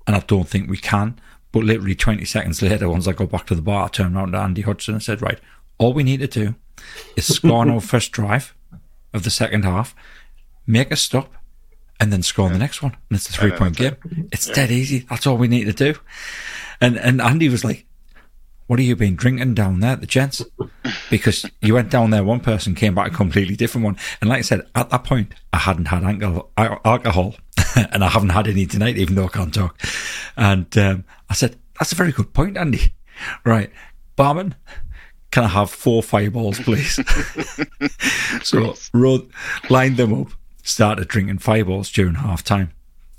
[0.08, 1.20] and I don't think we can.
[1.52, 4.34] But literally 20 seconds later, once I got back to the bar, I turned around
[4.34, 5.40] to Andy Hudson and said, Right,
[5.78, 6.56] all we need to do
[7.16, 8.54] is score on our first drive
[9.14, 9.96] of the second half,
[10.68, 11.34] make a stop,
[12.00, 12.98] and then score on the next one.
[13.10, 13.96] And it's a three point game.
[14.32, 15.06] It's dead easy.
[15.10, 15.98] That's all we need to do.
[16.82, 17.86] And and Andy was like,
[18.68, 20.44] what have you been drinking down there at the gents?
[21.10, 23.98] Because you went down there, one person came back a completely different one.
[24.22, 27.36] And like I said, at that point, I hadn't had alcohol, alcohol
[27.76, 29.80] and I haven't had any tonight, even though I can't talk.
[30.36, 32.94] And um, I said, that's a very good point, Andy.
[33.44, 33.72] Right.
[34.16, 34.56] Barman,
[35.32, 37.00] can I have four fireballs, please?
[38.44, 39.30] so wrote,
[39.70, 40.30] lined them up,
[40.64, 42.72] started drinking fireballs during half time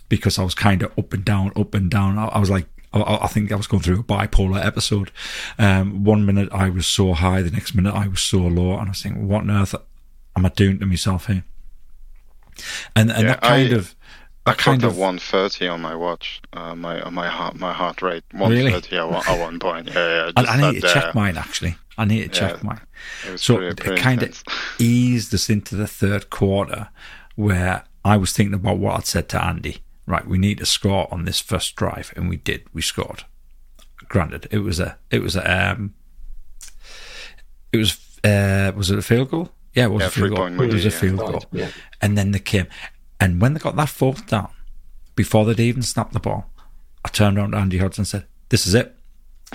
[0.08, 2.18] because I was kind of up and down, up and down.
[2.18, 5.10] I, I was like, I, I think I was going through a bipolar episode.
[5.58, 8.88] Um, one minute I was so high, the next minute I was so low, and
[8.88, 9.74] I was thinking, what on earth
[10.36, 11.44] am I doing to myself here?
[12.94, 13.94] And and Yeah, that kind I- of,
[14.46, 18.70] I kind of, 130 on my watch, uh, my my heart my heart rate Really?
[18.70, 19.88] 130 at, one, at one point.
[19.88, 20.32] Yeah, yeah.
[20.36, 21.76] I, I need to sat check mine actually.
[21.98, 22.62] I need to check Yeah.
[22.62, 22.80] mine.
[23.28, 24.42] It So pretty- it pretty kind of
[24.78, 26.88] eased us into the third quarter
[27.34, 29.78] where I was thinking about what I'd said to Andy.
[30.06, 32.62] Right, we need to score on this first drive, and we did.
[32.72, 33.24] We scored.
[34.08, 35.94] Granted, it was a, it was a, um,
[37.72, 39.50] it was, uh, was it a field goal?
[39.74, 40.60] Yeah, it was Yeah, a field goal.
[40.62, 41.30] It was a field yeah.
[41.30, 41.44] goal.
[41.50, 41.68] Yeah.
[42.00, 42.68] And then they came,
[43.18, 44.48] and when they got that fourth down,
[45.16, 46.50] before they'd even snapped the ball,
[47.04, 48.94] I turned around to Andy Hudson and said, "This is it.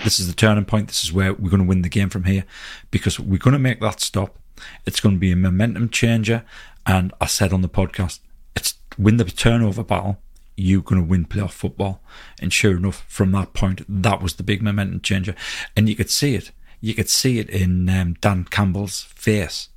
[0.04, 0.88] This is the turning point.
[0.88, 2.46] This is where we're going to win the game from here
[2.92, 4.38] because we're going to make that stop.
[4.86, 6.44] It's going to be a momentum changer."
[6.86, 8.20] And I said on the podcast,
[8.56, 10.20] "It's win the turnover battle.
[10.62, 12.04] You're going to win playoff football."
[12.40, 15.36] And sure enough, from that point, that was the big momentum changer,
[15.76, 16.52] and you could see it.
[16.80, 19.70] You could see it in um, Dan Campbell's face.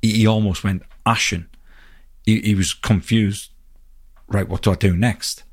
[0.00, 1.48] He, he almost went ashen.
[2.24, 3.50] He, he was confused.
[4.26, 5.44] Right, what do I do next?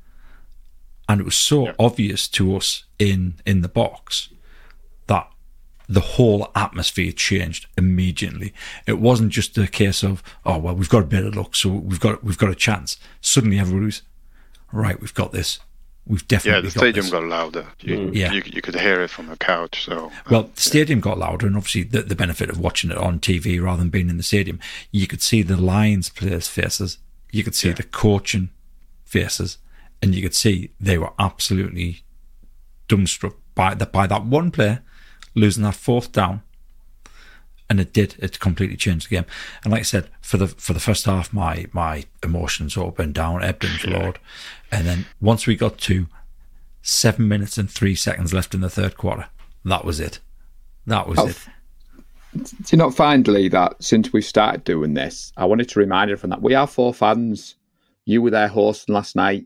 [1.08, 4.30] and it was so obvious to us in in the box
[5.08, 5.28] that
[5.88, 8.54] the whole atmosphere changed immediately.
[8.86, 11.68] It wasn't just a case of oh well we've got a bit of luck so
[11.70, 12.96] we've got we've got a chance.
[13.20, 14.02] Suddenly everybody was
[14.72, 15.00] right.
[15.00, 15.60] We've got this.
[16.04, 17.12] We've Yeah, definitely the got stadium this.
[17.12, 17.66] got louder.
[17.80, 18.14] You, mm.
[18.14, 18.32] Yeah.
[18.32, 19.84] you, you could hear it from the couch.
[19.84, 22.98] So Well, uh, the stadium got louder, and obviously the, the benefit of watching it
[22.98, 24.58] on TV rather than being in the stadium,
[24.90, 26.98] you could see the Lions players' faces,
[27.30, 28.50] you could see the coaching
[29.04, 29.58] faces,
[30.02, 32.02] and you could see they were absolutely
[32.88, 34.82] dumbstruck by that by that one player
[35.34, 36.42] losing that fourth down.
[37.70, 38.16] And it did.
[38.18, 39.24] It completely changed the game.
[39.64, 43.14] And like I said, for the for the first half, my my emotions up and
[43.14, 44.18] down, ebbed and flowed.
[44.72, 46.06] And then once we got to
[46.80, 49.28] seven minutes and three seconds left in the third quarter,
[49.64, 50.18] that was it.
[50.86, 51.38] That was Oh, it.
[52.34, 56.10] Do you not find, Lee, that since we've started doing this, I wanted to remind
[56.10, 57.56] everyone that we are four fans.
[58.06, 59.44] You were there hosting last night.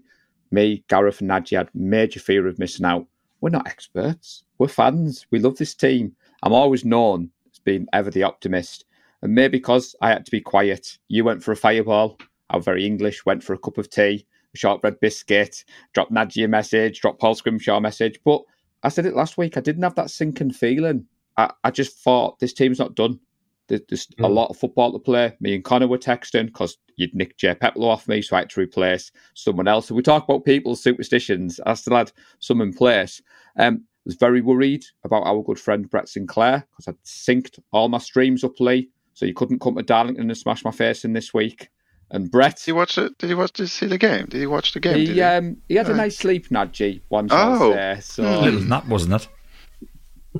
[0.52, 3.06] Me, Gareth, and Nadji had major fear of missing out.
[3.40, 4.44] We're not experts.
[4.58, 5.26] We're fans.
[5.32, 6.14] We love this team.
[6.44, 8.84] I'm always known as being ever the optimist.
[9.22, 12.16] And maybe because I had to be quiet, you went for a fireball
[12.50, 17.00] I'm very English, went for a cup of tea, shortbread biscuit, drop Nadji a message,
[17.00, 18.20] drop Paul Scrimshaw a message.
[18.24, 18.42] But
[18.82, 21.06] I said it last week, I didn't have that sinking feeling.
[21.36, 23.20] I, I just thought this team's not done.
[23.68, 24.24] There's mm.
[24.24, 25.36] a lot of football to play.
[25.40, 28.50] Me and Connor were texting because you'd nick Jay Peplow off me, so I had
[28.50, 29.88] to replace someone else.
[29.88, 31.60] So we talk about people's superstitions.
[31.66, 33.20] I still had some in place.
[33.58, 37.98] Um, was very worried about our good friend Brett Sinclair because I'd synced all my
[37.98, 41.34] streams up Lee, so you couldn't come to Darlington and smash my face in this
[41.34, 41.68] week.
[42.10, 43.18] And Brett, did you watch it?
[43.18, 43.52] Did you watch?
[43.52, 44.26] Did you see the game?
[44.26, 44.96] Did you watch the game?
[44.96, 45.22] He, he?
[45.22, 47.00] Um, he had a nice sleep, Nadji.
[47.10, 47.36] Once oh.
[47.36, 47.72] I was oh.
[47.72, 49.28] there, so little nap, wasn't it?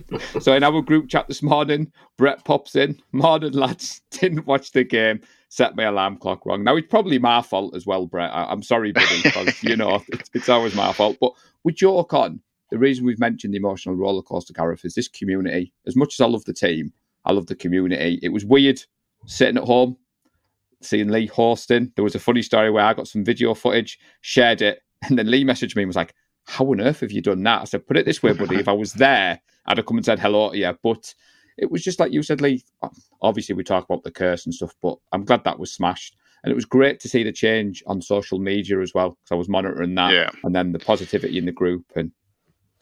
[0.41, 3.01] so in our group chat this morning, Brett pops in.
[3.13, 4.03] Morning, lads.
[4.11, 5.21] Didn't watch the game.
[5.49, 6.65] Set my alarm clock wrong.
[6.65, 8.31] Now it's probably my fault as well, Brett.
[8.33, 11.17] I, am sorry, buddy, because you know it's, it's, always my fault.
[11.21, 11.33] But
[11.65, 15.73] we joke on, the reason we've mentioned the emotional roller coaster, Gareth, is this community.
[15.87, 16.93] As much as I love the team,
[17.25, 18.19] I love the community.
[18.23, 18.83] It was weird
[19.27, 19.97] sitting at home,
[20.83, 21.93] seeing Lee hosting.
[21.97, 25.31] There was a funny story where I got some video footage, shared it, and then
[25.31, 26.15] Lee messaged me and was like,
[26.47, 28.57] "How on earth have you done that?" I said, "Put it this way, buddy.
[28.57, 30.73] if I was there." I'd have come and said hello to you.
[30.83, 31.13] But
[31.59, 32.65] it was just like you said, Lee.
[33.21, 36.17] Obviously, we talk about the curse and stuff, but I'm glad that was smashed.
[36.45, 39.35] And it was great to see the change on social media as well, because I
[39.35, 40.13] was monitoring that.
[40.13, 40.31] Yeah.
[40.45, 42.13] And then the positivity in the group and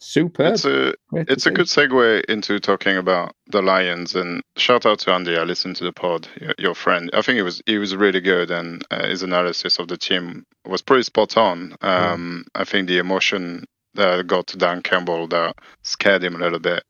[0.05, 0.45] super.
[0.45, 4.15] It's a it's a good segue into talking about the Lions.
[4.15, 5.37] And shout out to Andy.
[5.37, 7.09] I listened to the pod, your friend.
[7.13, 10.45] I think it was he was really good, and uh, his analysis of the team
[10.65, 11.75] was pretty spot on.
[11.81, 13.65] Um, I think the emotion
[13.95, 16.83] that got to Dan Campbell that scared him a little bit.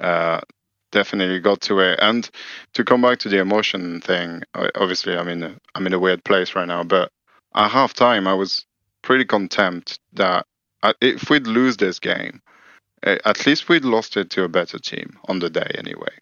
[0.00, 0.40] Uh,
[0.92, 1.98] definitely got to it.
[2.00, 2.28] And
[2.74, 6.24] to come back to the emotion thing, obviously I'm in a, I'm in a weird
[6.24, 6.82] place right now.
[6.84, 7.10] But
[7.54, 8.64] at halftime I was
[9.02, 10.46] pretty content that
[10.82, 12.40] uh, if we'd lose this game,
[13.06, 16.12] at least we'd lost it to a better team on the day anyway.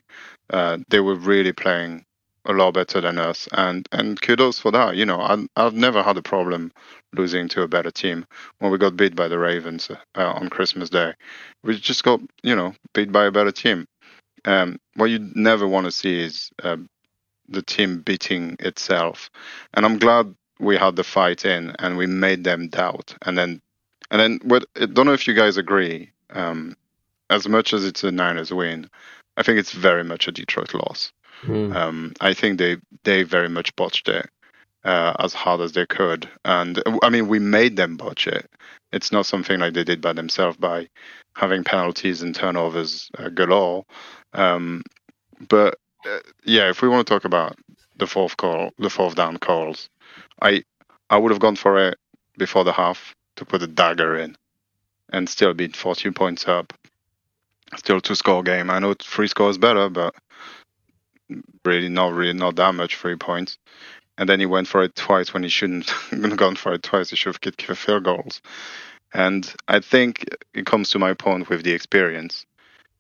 [0.51, 2.05] Uh, they were really playing
[2.47, 4.97] a lot better than us, and and kudos for that.
[4.97, 6.73] You know, I, I've never had a problem
[7.15, 8.27] losing to a better team.
[8.59, 11.15] When we got beat by the Ravens uh, on Christmas Day,
[11.63, 13.87] we just got you know beat by a better team.
[14.45, 16.77] Um, what you never want to see is uh,
[17.49, 19.31] the team beating itself,
[19.73, 23.63] and I'm glad we had the fight in and we made them doubt, and then
[24.11, 24.67] and then what?
[24.77, 26.11] I don't know if you guys agree.
[26.35, 26.77] Um,
[27.31, 28.89] as much as it's a Niners win,
[29.37, 31.13] I think it's very much a Detroit loss.
[31.43, 31.75] Mm.
[31.75, 34.29] Um, I think they they very much botched it
[34.85, 38.49] uh, as hard as they could, and I mean we made them botch it.
[38.93, 40.89] It's not something like they did by themselves by
[41.35, 43.85] having penalties and turnovers uh, galore.
[44.33, 44.83] Um,
[45.49, 47.59] but uh, yeah, if we want to talk about
[47.97, 49.89] the fourth call, the fourth down calls,
[50.41, 50.63] I
[51.11, 51.99] I would have gone for it
[52.39, 54.37] before the half to put a dagger in,
[55.15, 56.73] and still be 14 points up.
[57.77, 58.69] Still two score game.
[58.69, 60.15] I know three scores better, but
[61.65, 63.57] really not really not that much three points.
[64.19, 67.11] And then he went for it twice when he shouldn't have gone for it twice.
[67.11, 68.43] He should have kicked field goals.
[69.13, 72.45] And I think it comes to my point with the experience.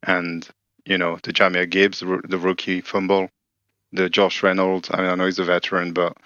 [0.04, 0.48] And,
[0.84, 3.28] you know, the Jahmyr Gibbs, the rookie fumble,
[3.92, 6.16] the Josh Reynolds, I mean, I know he's a veteran, but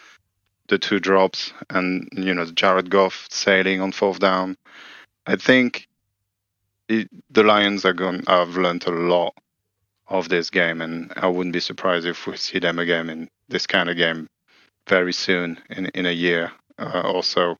[0.69, 4.59] the two drops and, you know, the Jared Goff sailing on fourth down.
[5.29, 5.89] I think
[6.89, 9.35] it, the Lions are going, have learned a lot
[10.09, 13.67] of this game, and I wouldn't be surprised if we see them again in this
[13.67, 14.29] kind of game
[14.89, 17.59] very soon in in a year uh, or so.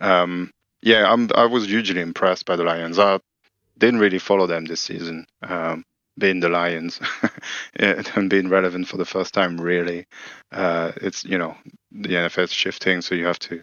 [0.00, 2.98] Um, yeah, I'm, I was hugely impressed by the Lions.
[2.98, 3.20] I
[3.76, 5.84] didn't really follow them this season, um,
[6.18, 7.00] being the Lions
[7.76, 9.60] and being relevant for the first time.
[9.60, 10.06] Really,
[10.50, 11.56] uh, it's you know
[11.90, 13.62] the NFL is shifting, so you have to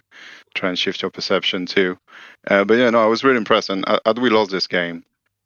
[0.55, 1.97] try and shift your perception too.
[2.47, 3.69] Uh, but yeah, no, I was really impressed.
[3.69, 5.03] And uh, had we lost this game,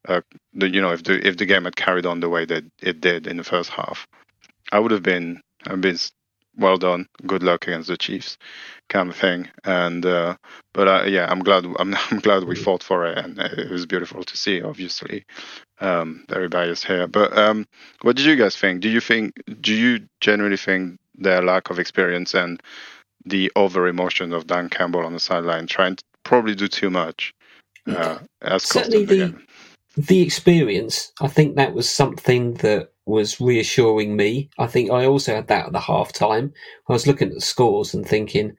[0.07, 0.21] uh,
[0.53, 3.01] the, you know, if the if the game had carried on the way that it
[3.01, 4.07] did in the first half,
[4.71, 5.97] I would have been I've been
[6.57, 8.37] well done, good luck against the Chiefs,
[8.89, 9.49] kind of thing.
[9.63, 10.35] And uh,
[10.73, 13.85] but uh, yeah, I'm glad I'm, I'm glad we fought for it, and it was
[13.85, 14.61] beautiful to see.
[14.61, 15.25] Obviously,
[15.79, 17.67] um, very biased here, but um,
[18.01, 18.81] what did you guys think?
[18.81, 22.61] Do you think do you generally think their lack of experience and
[23.25, 27.33] the over emotion of Dan Campbell on the sideline trying to probably do too much
[27.87, 29.35] uh, as certainly the
[29.95, 34.49] the experience, I think that was something that was reassuring me.
[34.57, 36.53] I think I also had that at the half time.
[36.87, 38.55] I was looking at the scores and thinking,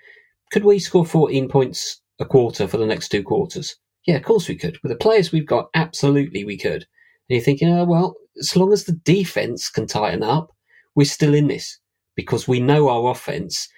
[0.52, 3.76] could we score 14 points a quarter for the next two quarters?
[4.06, 4.78] Yeah, of course we could.
[4.82, 6.84] With the players we've got, absolutely we could.
[7.28, 10.52] And you're thinking, oh, well, as long as the defense can tighten up,
[10.94, 11.78] we're still in this
[12.14, 13.68] because we know our offense.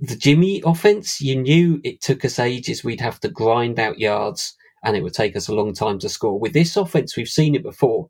[0.00, 2.84] The Jimmy offense, you knew it took us ages.
[2.84, 6.08] We'd have to grind out yards and it would take us a long time to
[6.08, 6.38] score.
[6.38, 8.08] With this offense, we've seen it before.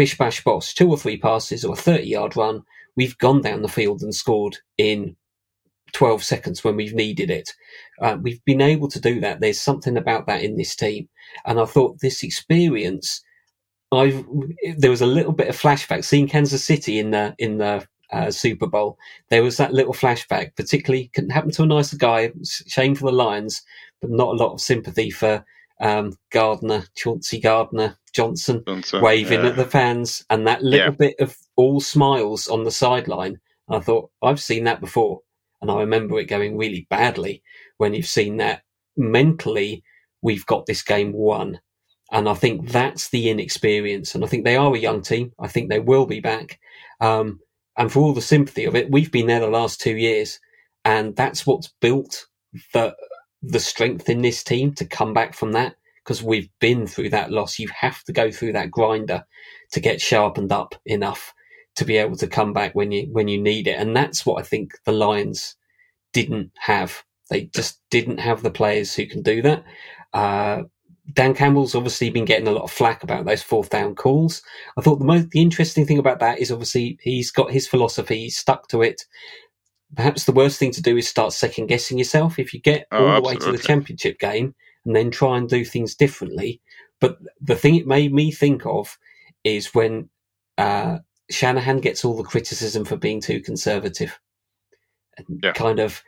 [0.00, 2.62] Bish bash boss, two or three passes or a 30 yard run,
[2.96, 5.14] we've gone down the field and scored in
[5.92, 7.50] 12 seconds when we've needed it.
[8.00, 9.40] Uh, we've been able to do that.
[9.40, 11.10] There's something about that in this team.
[11.44, 13.22] And I thought this experience,
[13.92, 14.24] I've,
[14.78, 18.30] there was a little bit of flashback seeing Kansas City in the, in the uh,
[18.30, 18.96] Super Bowl.
[19.28, 22.32] There was that little flashback, particularly couldn't happen to a nicer guy.
[22.42, 23.60] Shame for the Lions,
[24.00, 25.44] but not a lot of sympathy for
[25.80, 29.48] um, Gardner, Chauncey Gardner Johnson, Johnson waving yeah.
[29.48, 30.90] at the fans, and that little yeah.
[30.90, 33.40] bit of all smiles on the sideline.
[33.68, 35.20] I thought I've seen that before,
[35.62, 37.42] and I remember it going really badly
[37.78, 38.62] when you've seen that.
[38.96, 39.84] Mentally,
[40.22, 41.60] we've got this game won.
[42.12, 44.14] And I think that's the inexperience.
[44.14, 45.32] And I think they are a young team.
[45.38, 46.58] I think they will be back.
[47.00, 47.40] Um,
[47.76, 50.40] and for all the sympathy of it, we've been there the last two years.
[50.84, 52.26] And that's what's built
[52.72, 52.96] the,
[53.42, 57.30] the strength in this team to come back from that because we've been through that
[57.30, 57.58] loss.
[57.58, 59.24] You have to go through that grinder
[59.72, 61.34] to get sharpened up enough
[61.76, 63.78] to be able to come back when you when you need it.
[63.78, 65.56] And that's what I think the Lions
[66.12, 67.04] didn't have.
[67.30, 69.64] They just didn't have the players who can do that.
[70.12, 70.62] Uh,
[71.12, 74.42] Dan Campbell's obviously been getting a lot of flack about those fourth down calls.
[74.78, 78.20] I thought the most the interesting thing about that is obviously he's got his philosophy,
[78.20, 79.04] he's stuck to it.
[79.96, 82.38] Perhaps the worst thing to do is start second guessing yourself.
[82.38, 85.48] If you get oh, all the way to the championship game and then try and
[85.48, 86.60] do things differently.
[87.00, 88.98] But the thing it made me think of
[89.42, 90.10] is when
[90.58, 90.98] uh,
[91.30, 94.18] Shanahan gets all the criticism for being too conservative.
[95.16, 95.52] And yeah.
[95.52, 96.02] kind of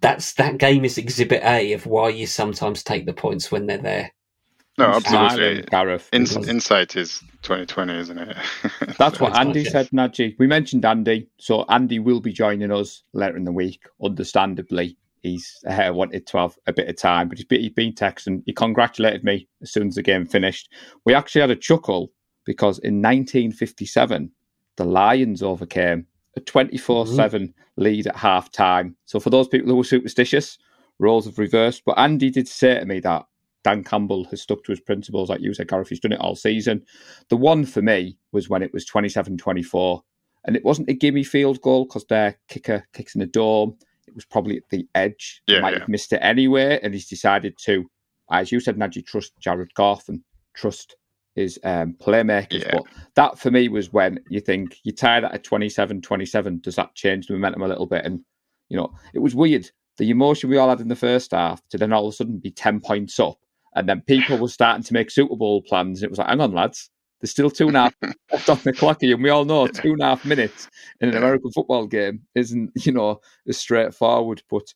[0.00, 3.78] that's that game is exhibit A of why you sometimes take the points when they're
[3.78, 4.12] there.
[4.80, 5.62] No, absolutely.
[5.70, 6.08] Gareth.
[6.12, 8.36] In, insight is 2020, isn't it?
[8.98, 10.36] That's what Andy said, Nadji.
[10.38, 15.62] We mentioned Andy, so Andy will be joining us later in the week, understandably he's
[15.68, 18.42] uh, wanted to have a bit of time, but he's been, he's been texting.
[18.46, 20.70] He congratulated me as soon as the game finished.
[21.04, 22.10] We actually had a chuckle
[22.44, 24.30] because in 1957,
[24.76, 26.06] the Lions overcame
[26.36, 27.14] a 24 mm-hmm.
[27.14, 28.96] 7 lead at half time.
[29.04, 30.58] So for those people who were superstitious,
[30.98, 31.82] roles have reversed.
[31.84, 33.26] But Andy did say to me that
[33.62, 35.88] Dan Campbell has stuck to his principles, like you said, Gareth.
[35.88, 36.84] He's done it all season.
[37.28, 40.02] The one for me was when it was 27 24.
[40.46, 43.76] And it wasn't a gimme field goal because their kicker kicks in the dome
[44.10, 45.42] it was probably at the edge.
[45.46, 45.78] Yeah, he might yeah.
[45.80, 47.88] have missed it anyway, and he's decided to,
[48.30, 50.20] as you said, Nadji, trust Jared Goff and
[50.54, 50.96] trust
[51.34, 52.64] his um, playmakers.
[52.64, 52.72] Yeah.
[52.72, 52.82] But
[53.14, 56.60] that for me was when you think you tie that at 27 27.
[56.60, 58.04] Does that change the momentum a little bit?
[58.04, 58.20] And,
[58.68, 59.70] you know, it was weird.
[59.98, 62.38] The emotion we all had in the first half to then all of a sudden
[62.38, 63.38] be 10 points up.
[63.74, 66.02] And then people were starting to make Super Bowl plans.
[66.02, 66.90] It was like, hang on, lads,
[67.20, 67.94] there's still two and a half
[68.32, 70.68] left on the clock and we all know two and a half minutes
[71.00, 74.42] in an American football game isn't, you know, as straightforward.
[74.50, 74.72] But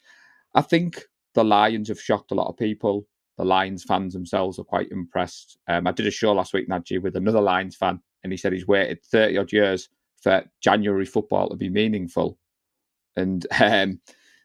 [0.54, 3.06] I think the Lions have shocked a lot of people.
[3.36, 5.58] The Lions fans themselves are quite impressed.
[5.68, 8.52] Um, I did a show last week, Nadji, with another Lions fan, and he said
[8.52, 9.88] he's waited 30 odd years
[10.22, 12.38] for January football to be meaningful.
[13.16, 14.00] And um,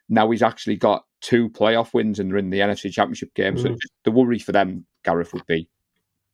[0.08, 3.56] now he's actually got two playoff wins and they're in the NFC Championship game.
[3.56, 3.62] Mm.
[3.62, 5.68] So the worry for them, Gareth, would be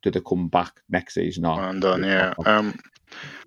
[0.02, 1.44] do they come back next season?
[1.44, 2.34] Or and done, yeah.
[2.44, 2.78] Um,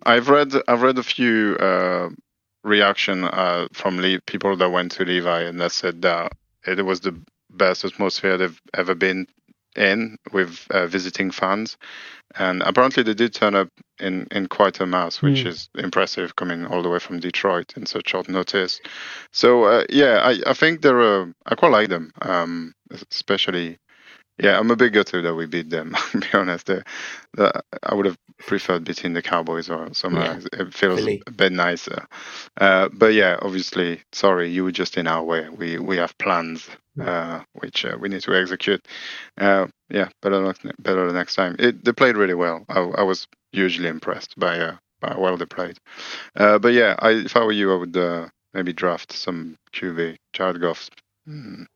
[0.04, 2.10] I've read I've read a few uh,
[2.64, 6.34] reaction uh, from Le- people that went to Levi and that said that
[6.66, 7.20] it was the
[7.50, 9.28] best atmosphere they've ever been
[9.80, 11.78] in with uh, visiting fans,
[12.38, 13.70] and apparently they did turn up
[14.00, 15.48] in in quite a mass, which mm.
[15.48, 18.82] is impressive coming all the way from Detroit in such short notice.
[19.32, 22.74] So uh, yeah, I, I think they're uh, I quite like them, um,
[23.10, 23.80] especially
[24.40, 25.96] yeah, I'm a bit gutted that we beat them.
[26.12, 26.84] to be honest, the,
[27.34, 30.22] the, I would have preferred beating the Cowboys or something.
[30.22, 30.40] Yeah.
[30.54, 31.22] It feels really?
[31.28, 32.08] a bit nicer.
[32.58, 35.48] Uh, but yeah, obviously, sorry, you were just in our way.
[35.50, 36.70] We we have plans
[37.02, 38.86] uh, which uh, we need to execute.
[39.38, 41.56] Uh, yeah, better better the next time.
[41.60, 42.66] It, they played really well.
[42.70, 45.78] I, I was hugely impressed by, uh, by how well they played.
[46.36, 50.62] Uh, but yeah, I, if I were you, I would maybe draft some QB, Jared
[50.62, 50.90] Goff.
[51.28, 51.68] Mm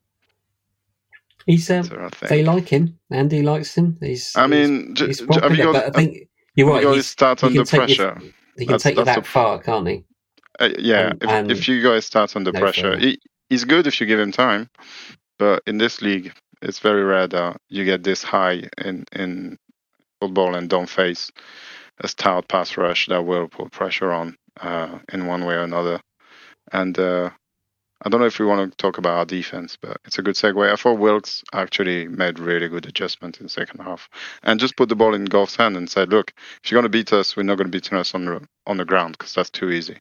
[1.46, 2.98] He's um, they like him.
[3.12, 3.98] Andy likes him.
[4.00, 4.34] He's.
[4.36, 6.84] I mean, he's, he's popular, but I think you're right.
[6.84, 8.18] You start under pressure.
[8.22, 10.06] You, he can that's, take you that a, far, can't he?
[10.60, 13.20] Uh, yeah, and, if, and if you guys start under no pressure, he,
[13.50, 14.70] he's good if you give him time.
[15.40, 16.32] But in this league,
[16.62, 19.58] it's very rare that you get this high in in
[20.22, 21.32] football and don't face
[22.00, 26.00] a stout pass rush that will put pressure on uh, in one way or another.
[26.72, 27.32] And uh,
[28.04, 30.36] I don't know if we want to talk about our defense, but it's a good
[30.36, 30.72] segue.
[30.72, 34.10] I thought Wilks actually made really good adjustment in the second half
[34.44, 36.34] and just put the ball in Goff's hand and said, "Look,
[36.64, 38.78] if you're going to beat us, we're not going to beat us on the on
[38.78, 39.98] the ground because that's too easy.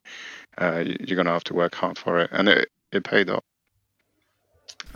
[0.59, 3.45] Uh, you're going to have to work hard for it," and it it paid off.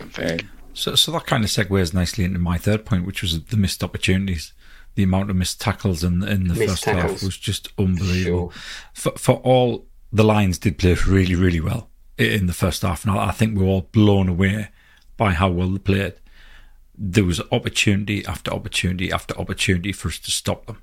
[0.01, 0.41] Okay.
[0.75, 3.83] So, so that kind of segues nicely into my third point, which was the missed
[3.85, 4.53] opportunities.
[4.95, 7.13] The amount of missed tackles in, in the missed first tackles.
[7.13, 8.51] half was just unbelievable.
[8.51, 8.63] Sure.
[8.95, 13.17] For, for all the Lions did play really, really well in the first half, and
[13.17, 14.69] I think we were all blown away
[15.17, 16.15] by how well they played.
[16.97, 20.83] There was opportunity after opportunity after opportunity for us to stop them.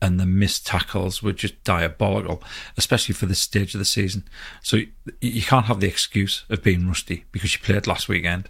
[0.00, 2.42] And the missed tackles were just diabolical,
[2.76, 4.28] especially for this stage of the season.
[4.62, 4.82] So
[5.20, 8.48] you can't have the excuse of being rusty because you played last weekend.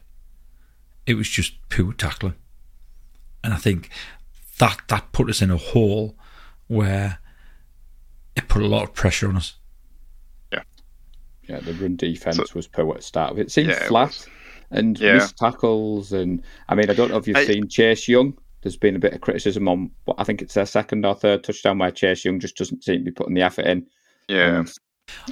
[1.06, 2.34] It was just poor tackling.
[3.42, 3.88] And I think
[4.58, 6.16] that that put us in a hole
[6.66, 7.18] where
[8.36, 9.54] it put a lot of pressure on us.
[11.48, 11.60] Yeah, yeah.
[11.60, 13.42] The run defense so, was poor at the start of it.
[13.42, 14.28] It seemed yeah, flat it
[14.70, 15.14] and yeah.
[15.14, 18.36] missed tackles, and I mean, I don't know if you've I, seen Chase Young.
[18.62, 21.44] There's been a bit of criticism on, but I think it's their second or third
[21.44, 23.86] touchdown where Chase Young just doesn't seem to be putting the effort in.
[24.28, 24.58] Yeah.
[24.58, 24.68] Um,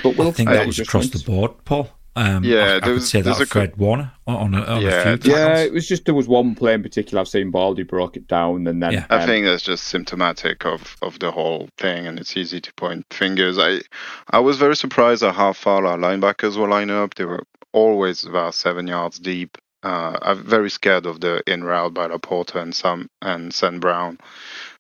[0.03, 1.91] but I think that was across the board, Paul.
[2.17, 5.19] Um, yeah, I, I would say that a, Fred Warner on, a, on yeah, a
[5.19, 8.17] few Yeah, it was just there was one play in particular I've seen Baldy broke
[8.17, 9.07] it down, and then yeah.
[9.11, 13.05] I think that's just symptomatic of, of the whole thing, and it's easy to point
[13.11, 13.59] fingers.
[13.59, 13.83] I
[14.31, 17.15] I was very surprised at how far our linebackers were lining up.
[17.15, 19.59] They were always about seven yards deep.
[19.83, 23.79] Uh, I'm very scared of the in route by LaPorta and some and St.
[23.79, 24.17] Brown.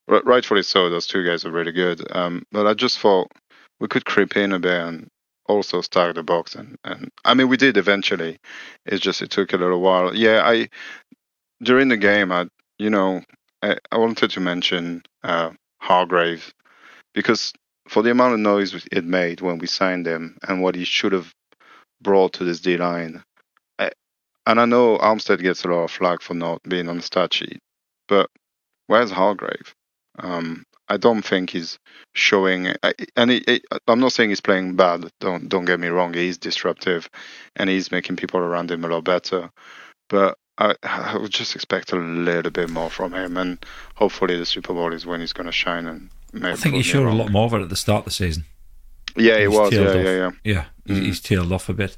[0.08, 2.02] R- rightfully so, those two guys are really good.
[2.16, 3.30] Um, but I just thought
[3.78, 5.10] we could creep in a bit and
[5.48, 8.38] also start the box and, and I mean we did eventually.
[8.84, 10.14] It's just it took a little while.
[10.14, 10.68] Yeah, I
[11.62, 13.22] during the game I you know
[13.62, 16.52] I, I wanted to mention uh, Hargrave
[17.14, 17.52] because
[17.88, 21.12] for the amount of noise it made when we signed him and what he should
[21.12, 21.32] have
[22.02, 23.22] brought to this D line.
[24.46, 27.34] And I know Armstead gets a lot of flack for not being on the stat
[27.34, 27.58] sheet,
[28.06, 28.30] but
[28.86, 29.74] where's Hargrave?
[30.20, 31.78] Um, I don't think he's
[32.12, 32.72] showing.
[33.16, 35.10] And I'm not saying he's playing bad.
[35.20, 36.14] Don't don't get me wrong.
[36.14, 37.08] He's disruptive,
[37.56, 39.50] and he's making people around him a lot better.
[40.08, 43.64] But I, I would just expect a little bit more from him, and
[43.94, 45.86] hopefully the Super Bowl is when he's going to shine.
[45.86, 46.52] And make it.
[46.52, 48.44] I think he showed a lot more of it at the start of the season.
[49.16, 49.72] Yeah, he was.
[49.72, 50.64] Yeah, yeah, yeah, yeah.
[50.88, 51.02] Mm.
[51.02, 51.96] He's tailed off a bit.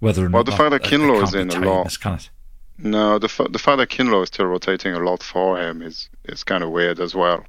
[0.00, 2.30] Whether or well, not the fact that Kinlaw is in a lot.
[2.76, 6.42] No, the the fact that Kinlaw is still rotating a lot for him is is
[6.42, 7.44] kind of weird as well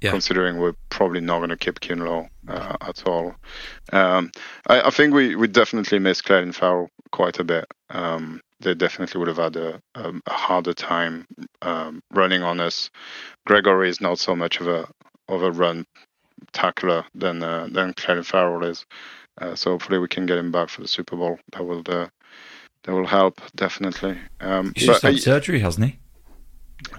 [0.00, 0.10] yeah.
[0.10, 3.34] considering we're probably not going to keep Kinlaw uh, at all.
[3.92, 4.30] Um,
[4.66, 7.66] I, I, think we, we definitely missed Clelin Ferrell quite a bit.
[7.90, 11.26] Um, they definitely would have had a, a, a harder time
[11.62, 12.90] um, running on us.
[13.46, 14.88] Gregory is not so much of a
[15.28, 15.86] of a run
[16.52, 18.84] tackler than uh, than Clelin Ferrell is.
[19.40, 21.38] Uh, so hopefully we can get him back for the Super Bowl.
[21.52, 22.08] That will uh,
[22.84, 24.18] that will help definitely.
[24.40, 25.98] Um, He's just had surgery, hasn't he?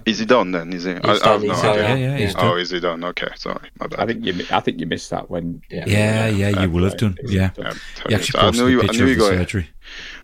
[0.04, 0.72] Is he done then?
[0.72, 0.92] Is he?
[0.92, 3.02] He's I, done, he's no yeah, yeah, he's oh, is he done?
[3.02, 4.00] Okay, sorry, my bad.
[4.00, 5.62] I think you, I think you missed that when.
[5.70, 7.16] Yeah, yeah, yeah you will have done.
[7.24, 7.72] Yeah, yeah
[8.08, 9.70] he actually posted I knew, a picture I knew of the got, surgery.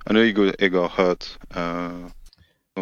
[0.07, 1.39] I knew he got, he got hurt.
[1.53, 2.11] Uh,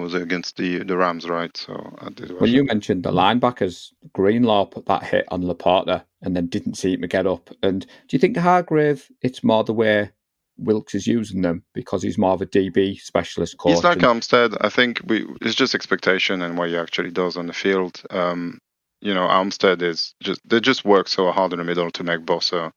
[0.01, 1.57] was against the the Rams, right?
[1.57, 2.33] So I did.
[2.41, 3.93] Well, you mentioned the linebackers.
[4.13, 7.51] Greenlaw put that hit on LaPorta and then didn't see him get up.
[7.63, 9.11] And do you think Hargrave?
[9.23, 10.11] It's more the way
[10.57, 13.75] Wilks is using them because he's more of a DB specialist coach.
[13.75, 14.21] He's like and...
[14.21, 14.57] Armstead.
[14.61, 18.03] I think we it's just expectation and what he actually does on the field.
[18.11, 18.59] Um,
[19.01, 22.21] you know, Armstead is just they just work so hard in the middle to make
[22.21, 22.73] Bosa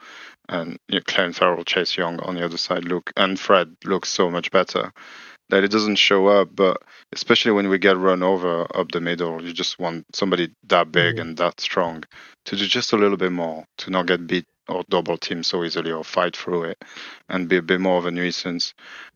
[0.50, 4.10] and you know, Clelin Ferrell, Chase Young on the other side look and Fred looks
[4.10, 4.92] so much better
[5.50, 6.50] that it doesn't show up.
[6.54, 6.82] But
[7.14, 11.16] especially when we get run over up the middle, you just want somebody that big
[11.16, 11.30] mm-hmm.
[11.30, 12.04] and that strong
[12.46, 15.64] to do just a little bit more to not get beat or double team so
[15.64, 16.84] easily or fight through it
[17.30, 18.74] and be a bit more of a nuisance.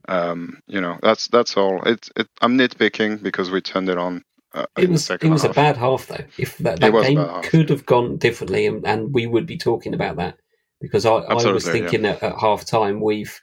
[0.08, 1.82] Um, you know, that's that's all.
[1.84, 4.24] It, it, I'm nitpicking because we turned it on.
[4.54, 5.52] Uh, it was it was half.
[5.52, 6.26] a bad half though.
[6.38, 10.18] If that, that game could have gone differently, and, and, we would be talking about
[10.18, 10.38] that
[10.82, 12.12] because I, I was thinking yeah.
[12.12, 13.40] at, at, half time we've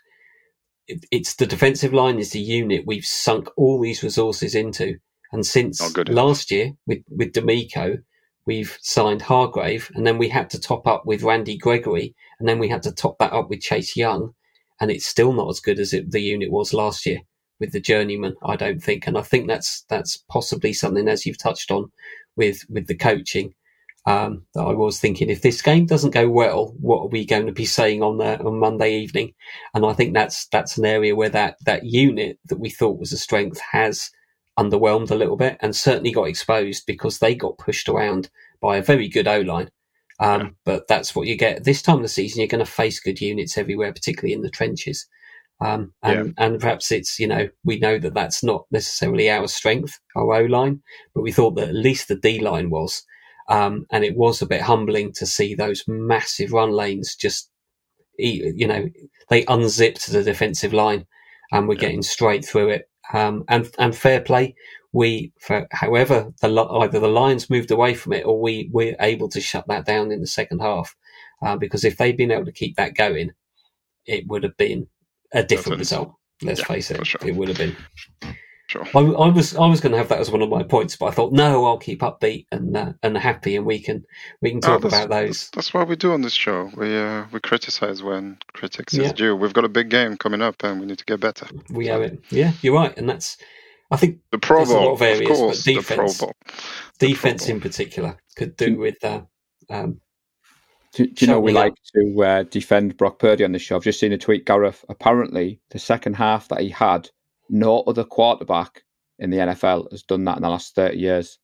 [0.87, 4.97] it, it's the defensive line is the unit we've sunk all these resources into,
[5.33, 8.03] and since last year with with DeMeco,
[8.49, 12.59] we've signed Hargrave, and then we had to top up with Randy Gregory, and then
[12.59, 14.33] we had to top that up with Chase Young,
[14.81, 17.19] and it's still not as good as it, the unit was last year
[17.61, 18.35] with the journeyman.
[18.43, 21.93] I don't think, and I think that's that's possibly something as you've touched on
[22.37, 23.55] with with the coaching.
[24.07, 27.45] Um, that I was thinking, if this game doesn't go well, what are we going
[27.45, 29.35] to be saying on uh, on Monday evening?
[29.75, 33.13] And I think that's that's an area where that that unit that we thought was
[33.13, 34.11] a strength has
[34.59, 38.31] underwhelmed a little bit and certainly got exposed because they got pushed around
[38.61, 39.71] by a very good O line.
[40.21, 40.49] Um, yeah.
[40.65, 42.41] But that's what you get this time of the season.
[42.41, 45.07] You're going to face good units everywhere, particularly in the trenches.
[45.61, 46.45] Um, and, yeah.
[46.45, 50.45] and perhaps it's, you know, we know that that's not necessarily our strength, our O
[50.45, 50.83] line,
[51.15, 53.05] but we thought that at least the D line was.
[53.49, 57.51] Um, and it was a bit humbling to see those massive run lanes just,
[58.19, 58.89] you know,
[59.31, 61.07] they unzipped the defensive line
[61.51, 61.81] and we're yeah.
[61.81, 62.91] getting straight through it.
[63.13, 64.55] Um, and and fair play,
[64.93, 69.29] we for however the either the Lions moved away from it or we were able
[69.31, 70.95] to shut that down in the second half.
[71.43, 73.31] Uh, because if they'd been able to keep that going,
[74.07, 74.89] it would have been
[75.33, 75.79] a different Definitely.
[75.79, 76.15] result.
[76.43, 77.21] Let's Yeah, face it, sure.
[77.25, 77.77] it would have been.
[78.69, 78.85] Sure.
[78.95, 81.07] I, I was I was going to have that as one of my points, but
[81.07, 84.05] I thought no, I'll keep upbeat and uh, and happy, and we can
[84.43, 85.49] we can Oh, talk that's- about those.
[85.51, 86.71] That's what we do on this show.
[86.77, 89.05] We uh, we criticize when critics Yeah.
[89.05, 89.35] is due.
[89.35, 91.47] We've got a big game coming up, and we need to get better.
[91.71, 92.23] We owe it.
[92.31, 93.39] Yeah, you're right, and that's
[93.91, 95.65] I think The Pro There's a lot Bowl, of areas, but course.
[95.65, 97.55] The Pro defense- The Pro defense Bowl.
[97.55, 99.23] in particular could do with uh,
[99.71, 99.99] um,
[100.93, 101.57] Do, do you know we up.
[101.57, 103.77] like to uh, defend Brock Purdy on this show?
[103.77, 104.85] I've just seen a tweet, Gareth.
[104.91, 107.09] Apparently, the second half that he had,
[107.49, 108.83] no other quarterback
[109.19, 111.39] in the NFL has done that in the last 30 years.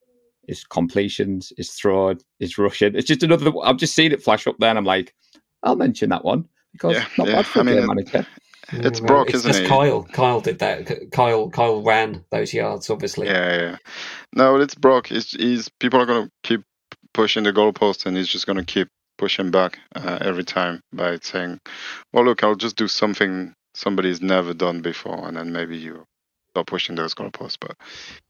[0.47, 2.95] His completions, his throw, his rushing.
[2.95, 3.51] It's just another.
[3.63, 5.15] I've just seen it flash up there, and I'm like,
[5.63, 7.35] I'll mention that one because Yeah, not yeah.
[7.37, 8.27] bad for I a mean, game manager.
[8.73, 9.69] It's well, Brock, it's isn't just it?
[9.69, 10.03] Kyle.
[10.05, 11.11] Kyle did that.
[11.13, 13.27] Kyle Kyle ran those yards, obviously.
[13.27, 13.77] Yeah, yeah.
[14.35, 15.07] No, it's Brock.
[15.09, 16.63] He's, he's people are going to keep
[17.15, 21.19] pushing the goalpost, and he's just going to keep pushing back uh, every time by
[21.23, 21.59] saying,
[22.13, 26.07] "Well, look, I'll just do something somebody's never done before, and then maybe you
[26.51, 27.77] stop pushing those goalposts." But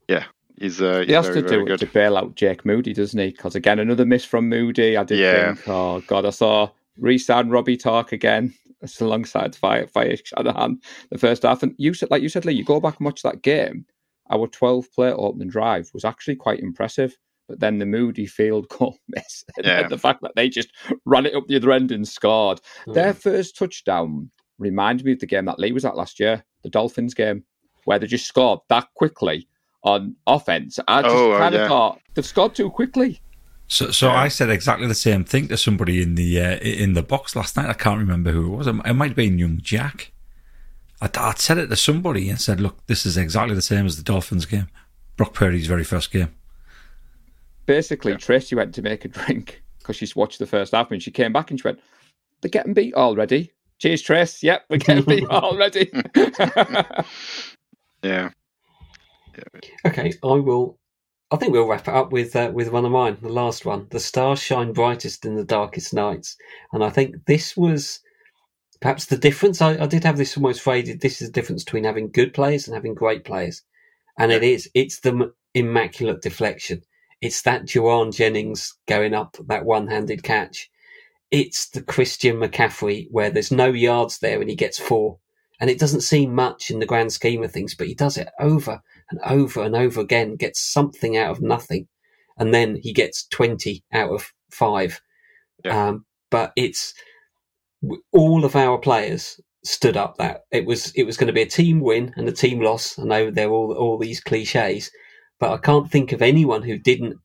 [0.08, 0.24] yeah,
[0.58, 1.80] he's uh, he's He has very, to do it good.
[1.80, 3.28] to bail out Jake Moody, doesn't he?
[3.30, 4.96] Because again, another miss from Moody.
[4.96, 5.54] I did Yeah.
[5.54, 8.54] think, oh god, I saw Resign Robbie talk again.
[8.82, 10.78] It's alongside Fire Fire Shanahan
[11.10, 11.62] the first half.
[11.62, 13.86] And you said, like you said, Lee, you go back and watch that game.
[14.30, 17.16] Our twelve play opening drive was actually quite impressive.
[17.46, 19.88] But then the Moody field goal miss, and Yeah.
[19.88, 20.70] the fact that they just
[21.04, 22.60] ran it up the other end and scored.
[22.86, 22.94] Mm.
[22.94, 26.70] Their first touchdown reminded me of the game that Lee was at last year, the
[26.70, 27.44] Dolphins game,
[27.84, 29.48] where they just scored that quickly
[29.82, 30.78] on offense.
[30.88, 31.68] I just Oh, uh, kind of yeah.
[31.68, 33.20] thought they've scored too quickly.
[33.68, 34.14] So, so Yeah.
[34.16, 37.56] I said exactly the same thing to somebody in the uh, in the box last
[37.56, 37.68] night.
[37.68, 38.66] I can't remember who it was.
[38.66, 40.12] It might have been young Jack.
[41.00, 43.96] I'd, I'd said it to somebody and said, "Look, this is exactly the same as
[43.96, 44.68] the Dolphins game,
[45.16, 46.34] Brock Purdy's very first game."
[47.66, 48.18] Basically, Yeah.
[48.18, 51.32] Tracy went to make a drink because she's watched the first half and she came
[51.32, 51.80] back and she went,
[52.40, 53.52] They're getting beat already.
[53.84, 54.42] Cheers, Trace.
[54.42, 55.90] Yep, we're getting beat already.
[58.02, 58.30] Yeah,
[59.86, 60.78] Okay, I will.
[61.30, 63.86] I think we'll wrap it up with uh, with one of mine, the last one.
[63.90, 66.34] The stars shine brightest in the darkest nights,
[66.72, 68.00] and I think this was
[68.80, 69.60] perhaps the difference.
[69.60, 71.02] I, I did have this almost phrased.
[71.02, 73.60] This is the difference between having good players and having great players,
[74.18, 74.70] and it is.
[74.72, 76.80] It's the immaculate deflection.
[77.20, 80.70] It's that Jauan Jennings going up that one-handed catch.
[81.30, 85.18] It's the Christian McCaffrey where there's no yards there and he gets four,
[85.60, 88.28] and it doesn't seem much in the grand scheme of things, but he does it
[88.40, 91.88] over and over and over again, gets something out of nothing,
[92.38, 95.00] and then he gets 20 out of five.
[95.64, 95.88] Yeah.
[95.88, 96.94] Um, but it's
[98.12, 101.46] all of our players stood up that it was it was going to be a
[101.46, 102.98] team win and a team loss.
[102.98, 104.90] I know there are all all these cliches,
[105.40, 107.16] but I can't think of anyone who didn't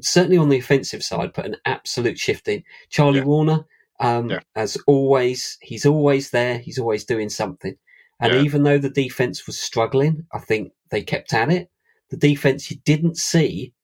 [0.00, 2.62] certainly on the offensive side but an absolute shift in.
[2.90, 3.24] Charlie Yeah.
[3.24, 3.64] Warner,
[4.00, 4.40] um, Yeah.
[4.54, 6.58] as always, he's always there.
[6.58, 7.76] He's always doing something.
[8.20, 8.42] And Yeah.
[8.42, 11.70] even though the defense was struggling, I think they kept at it.
[12.10, 13.74] The defense you didn't see,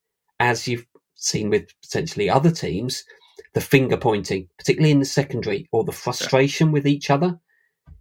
[0.41, 3.05] as you've seen with potentially other teams,
[3.55, 7.39] the finger pointing, particularly in the secondary, or the frustration with each other.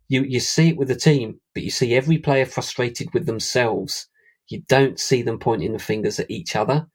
[0.08, 4.08] You you see it with the team, but you see every player frustrated with themselves.
[4.50, 6.88] You don't see them pointing the fingers at each other,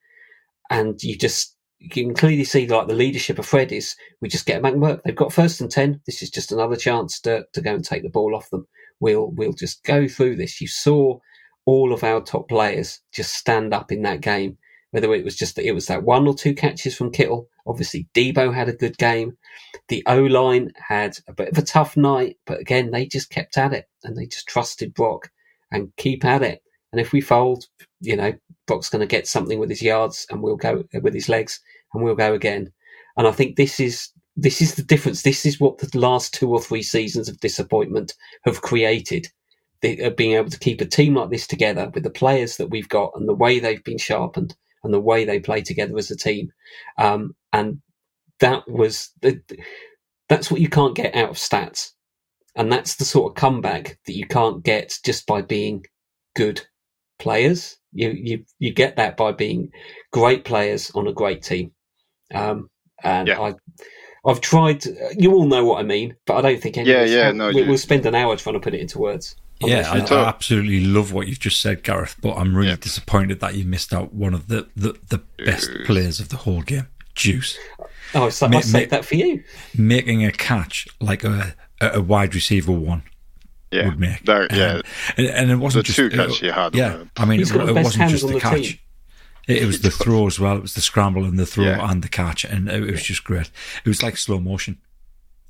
[0.71, 4.47] and you just you can clearly see like the leadership of Fred is we just
[4.47, 5.03] get back and work.
[5.05, 6.01] They've got first and ten.
[6.07, 8.67] This is just another chance to to go and take the ball off them.
[9.01, 10.61] We'll we'll just go through this.
[10.61, 11.19] You saw
[11.67, 14.59] all of our top players just stand up in that game.
[14.93, 17.49] Whether it was just that it was that one or two catches from Kittle.
[17.67, 19.37] Obviously, Deebo had a good game.
[19.89, 23.59] The O line had a bit of a tough night, but again, they just kept
[23.59, 25.31] at it and they just trusted Brock
[25.71, 26.63] and keep at it.
[26.93, 27.67] And if we fold,
[28.07, 28.33] you know,
[28.67, 31.61] Brock's going to get something with his yards and we'll go with his legs
[31.93, 32.73] and we'll go again.
[33.17, 35.23] And I think this is this is the difference.
[35.23, 39.29] This is what the last two or three seasons of disappointment have created.
[39.85, 42.89] Uh, being able to keep a team like this together with the players that we've
[42.89, 46.17] got and the way they've been sharpened and the way they play together as a
[46.17, 46.51] team.
[46.99, 47.81] Um, and
[48.41, 49.41] that was the,
[50.29, 51.93] that's what you can't get out of stats.
[52.57, 55.85] And that's the sort of comeback that you can't get just by being
[56.35, 56.67] good
[57.19, 57.77] players.
[57.97, 59.71] You you you get that by being
[60.13, 61.73] great players on a great team.
[62.35, 62.71] Um,
[63.03, 63.41] and Yeah.
[63.41, 63.55] I
[64.27, 64.85] I've tried.
[65.17, 67.33] You all know what I mean, but I don't think any Yeah, of us yeah,
[67.33, 69.37] no, we, you- we'll spend an hour trying to put it into words.
[69.63, 69.99] on Yeah, I.
[70.01, 72.17] I absolutely love what you've just said, Gareth.
[72.21, 72.77] But I'm really Yeah.
[72.77, 76.63] disappointed that you missed out one of the the, the best players of the whole
[76.63, 77.57] game, Juice,
[78.15, 79.43] oh, so Ma- I saved ma- that for you.
[79.79, 83.03] making a catch like a a a wide receiver one
[83.71, 84.25] yeah, would make.
[84.25, 84.75] That- yeah.
[84.75, 84.83] Um,
[85.17, 86.75] and, and it wasn't just two catch he had.
[86.75, 88.35] Yeah, were- I mean, He's it, got the it best wasn't hands just on the
[88.35, 88.63] the catch.
[88.63, 88.79] team.
[89.49, 90.57] It, it was the throw as well.
[90.57, 91.91] It was the scramble and the throw Yeah.
[91.91, 93.51] and the catch, and it, was just great.
[93.85, 94.79] It was like slow motion.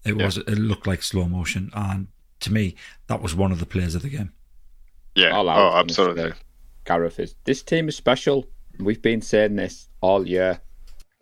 [0.05, 0.25] It Yeah.
[0.27, 0.37] was.
[0.39, 2.09] It looked like slow motion, and
[2.41, 2.75] to me,
[3.09, 4.33] that was one of the players of the game.
[5.14, 5.31] Yeah.
[5.31, 6.33] All I oh, was gonna absolutely.
[6.85, 8.47] Gareth is this team is special.
[8.79, 10.61] We've been saying this all year.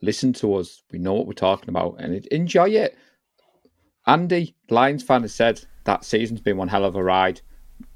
[0.02, 0.82] Listen to us.
[0.90, 2.96] We know what we're talking about, and enjoy it.
[4.06, 7.40] Andy, Lions fan, has said that season's been one hell of a ride.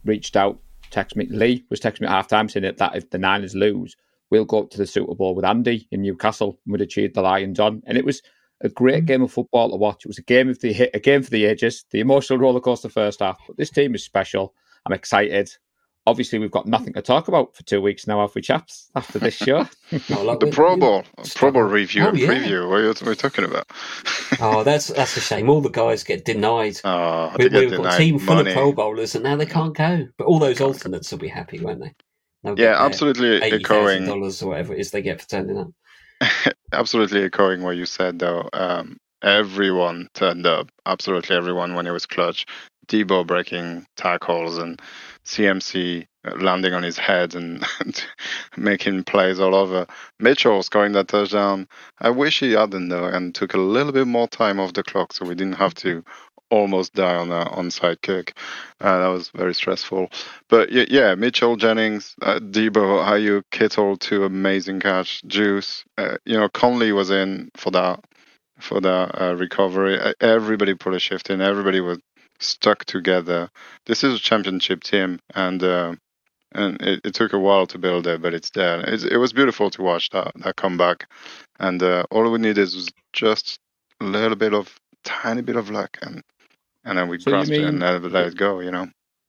[0.04, 0.58] Reached out,
[0.90, 1.26] text me.
[1.26, 3.96] Lee was texting me at half time saying that if the Niners lose,
[4.30, 7.22] we'll go up to the Super Bowl with Andy in Newcastle and we'd achieve the
[7.22, 7.82] Lions on.
[7.86, 8.22] And it was
[8.60, 9.06] a great mm.
[9.06, 10.04] game of football to watch.
[10.04, 12.88] It was a game of the a game for the ages, the emotional roller coaster
[12.88, 13.38] first half.
[13.46, 14.54] But this team is special.
[14.86, 15.50] I'm excited.
[16.08, 18.90] Obviously, we've got nothing to talk about for two weeks now, have we, chaps?
[18.96, 19.66] After this show,
[20.10, 21.04] Oh, like The we- Pro Bowl,
[21.34, 22.28] Pro Bowl review Oh, and yeah.
[22.28, 22.68] preview.
[22.68, 23.66] What are you, what are you talking about?
[24.40, 25.48] Oh, that's that's a shame.
[25.48, 26.78] All the guys get denied.
[26.84, 28.50] Oh, we, get we've got a denied team full money.
[28.50, 30.06] of Pro Bowlers, and now they can't go.
[30.18, 31.94] But all those alternates will be happy, won't they?
[32.44, 35.68] They'll Yeah, absolutely echoing, dollars or whatever it is they get for turning up.
[36.72, 38.48] absolutely echoing what you said though.
[38.52, 42.46] Um, everyone turned up, absolutely everyone when it was clutch.
[42.88, 44.80] Deebo breaking tackles and
[45.28, 46.06] CMC
[46.40, 47.64] landing on his head and
[48.56, 49.86] making plays all over.
[50.18, 51.68] Mitchell scoring that touchdown.
[52.00, 55.12] I wish he hadn't though and took a little bit more time off the clock
[55.12, 56.02] so we didn't have to
[56.50, 58.38] almost die on a onside kick.
[58.80, 60.10] Uh, that was very stressful.
[60.48, 65.22] But yeah, Mitchell, Jennings, uh, Deebo, Aiyuk, Kittle, two amazing catch.
[65.26, 68.02] Juice, uh, you know, Conley was in for that
[68.60, 70.00] for that uh, recovery.
[70.00, 71.42] Uh, Everybody put a shift in.
[71.42, 71.98] Everybody was
[72.40, 73.50] stuck together.
[73.86, 75.94] This is a championship team, and uh,
[76.52, 78.80] and it, it took a while to build it, but it's there.
[78.80, 81.08] It's, it was beautiful to watch that that comeback,
[81.60, 83.58] and uh, all we needed was just
[84.00, 84.74] a little bit of
[85.04, 86.22] tiny bit of luck, and
[86.84, 88.60] and then we So grasped it and mean- let, let it go.
[88.60, 88.88] You know.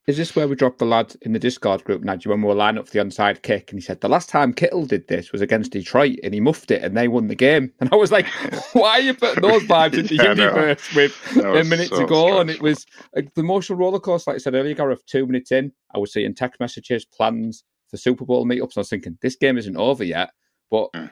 [0.10, 2.56] Is this where we dropped the lad in the Discord group, Nadji, when we were
[2.56, 3.72] lining up for the onside kick?
[3.72, 6.72] And he said the last time Kittle did this was against Detroit, and he muffed
[6.72, 7.72] it, and they won the game.
[7.80, 8.26] And I was like,
[8.74, 12.06] why are you putting those vibes into Yeah, universe with That a minute so to
[12.06, 12.40] go?
[12.40, 12.86] And it was
[13.16, 15.06] like, the emotional roller coaster, like I said earlier, Gareth.
[15.06, 18.62] Two minutes in, I was seeing text messages, plans for Super Bowl meetups.
[18.62, 20.32] And I was thinking, this game isn't over yet,
[20.72, 21.10] but Mm.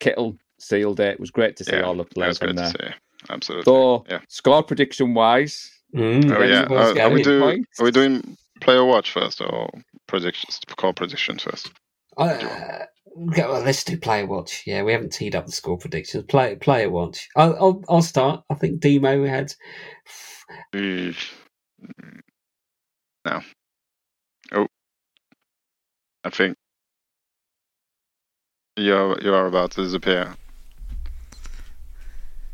[0.00, 1.14] Kittle sealed it.
[1.14, 2.94] It was great to see Yeah, all the players in there.
[3.30, 3.64] Absolutely.
[3.64, 4.20] So, Yeah.
[4.28, 6.62] score prediction wise, Mm, Oh yeah.
[6.70, 7.80] Uh, are, we do, Points.
[7.80, 9.68] are we doing player watch first or
[10.06, 10.60] predictions?
[10.76, 11.70] Call predictions first.
[12.16, 12.84] Uh,
[13.28, 14.62] okay, well, let's do player watch.
[14.66, 16.24] Yeah, we haven't teed up the score predictions.
[16.28, 17.28] Play, player watch.
[17.36, 18.42] I'll, I'll, I'll start.
[18.50, 19.52] I think Demo had.
[20.74, 21.14] Mm,
[23.26, 23.40] No.
[24.52, 24.66] Oh.
[26.24, 26.56] I think
[28.76, 30.34] you're you are about to disappear.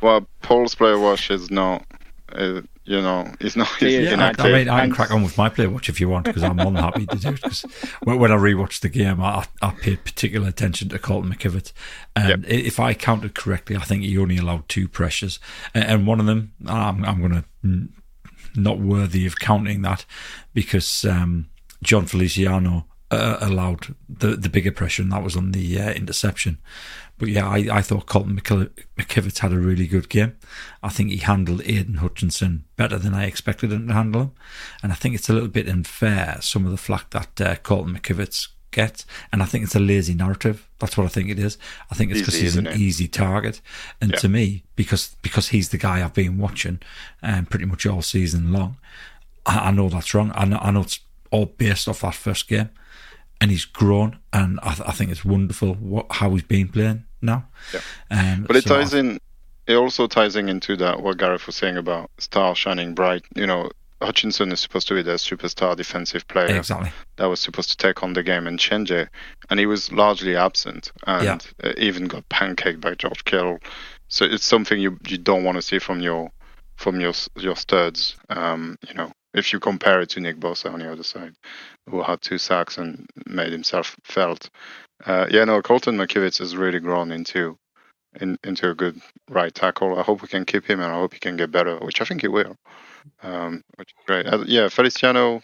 [0.01, 1.85] Well, Paul's player watch is not.
[2.33, 3.69] Uh, you know, he's not.
[3.79, 4.43] He's Yeah, I.
[4.43, 6.57] I mean, I can crack on with my play watch if you want, because I'm
[6.57, 7.35] more than happy to do it.
[7.43, 7.63] Because
[8.03, 11.73] when, I rewatched the game, I, I paid particular attention to Colton McKivitz.
[12.17, 15.39] And i if I counted correctly, I think he only allowed two pressures,
[15.75, 17.89] and, and one of them, I'm, I'm going to
[18.55, 20.07] not worthy of counting that
[20.55, 21.51] because um,
[21.83, 26.59] Jon Feliciano uh, allowed the the bigger pressure, and that was on the uh, interception.
[27.19, 30.37] But yeah, I, I thought Colton McKivitz had a really good game.
[30.83, 34.31] I think he handled Aidan Hutchinson better than I expected him to handle him,
[34.83, 37.97] and I think it's a little bit unfair some of the flack that uh, Colton
[37.99, 40.69] McKivitz gets, and I think it's a lazy narrative.
[40.79, 41.59] That's what I think it is.
[41.91, 42.77] I think it's because he's an it?
[42.77, 43.61] easy target,
[44.01, 44.19] and Yeah.
[44.19, 46.79] to me, because because he's the guy I've been watching,
[47.23, 48.77] um, pretty much all season long.
[49.45, 50.31] I, I know that's wrong.
[50.37, 51.01] I know, I know it's
[51.33, 52.71] all based off that first game,
[53.41, 57.05] and he's grown, and I, th- I think it's wonderful what how he's been playing
[57.21, 57.45] now.
[57.73, 57.81] Yeah.
[58.11, 59.19] Um, But it so ties in.
[59.67, 63.23] It also ties in into that what Gareth was saying about star shining bright.
[63.35, 66.91] You know, Hutchinson is supposed to be the superstar defensive player exactly.
[67.17, 69.09] that was supposed to take on the game and change it,
[69.51, 71.73] and he was largely absent and Yeah.
[71.77, 73.59] even got pancaked by George Kittle.
[74.09, 76.31] So it's something you you don't want to see from your
[76.77, 78.17] from your your studs.
[78.31, 81.35] Um, you know, if you compare it to Nick Bosa on the other side,
[81.91, 84.49] who had two sacks and made himself felt.
[85.05, 87.59] Uh, yeah, no, Colton McKivitz has really grown into
[88.21, 89.99] in, into a good right tackle.
[89.99, 92.05] I hope we can keep him, and I hope he can get better, which I
[92.05, 92.57] think he will.
[93.23, 94.27] Um, which is great.
[94.27, 95.43] Uh, yeah, Feliciano,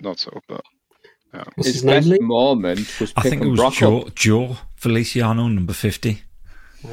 [0.00, 0.62] not so, but
[1.54, 2.18] What's his his name, best Lee?
[2.20, 4.08] moment was I think it was Brock Joe.
[4.14, 6.22] Joe Feliciano, number fifty.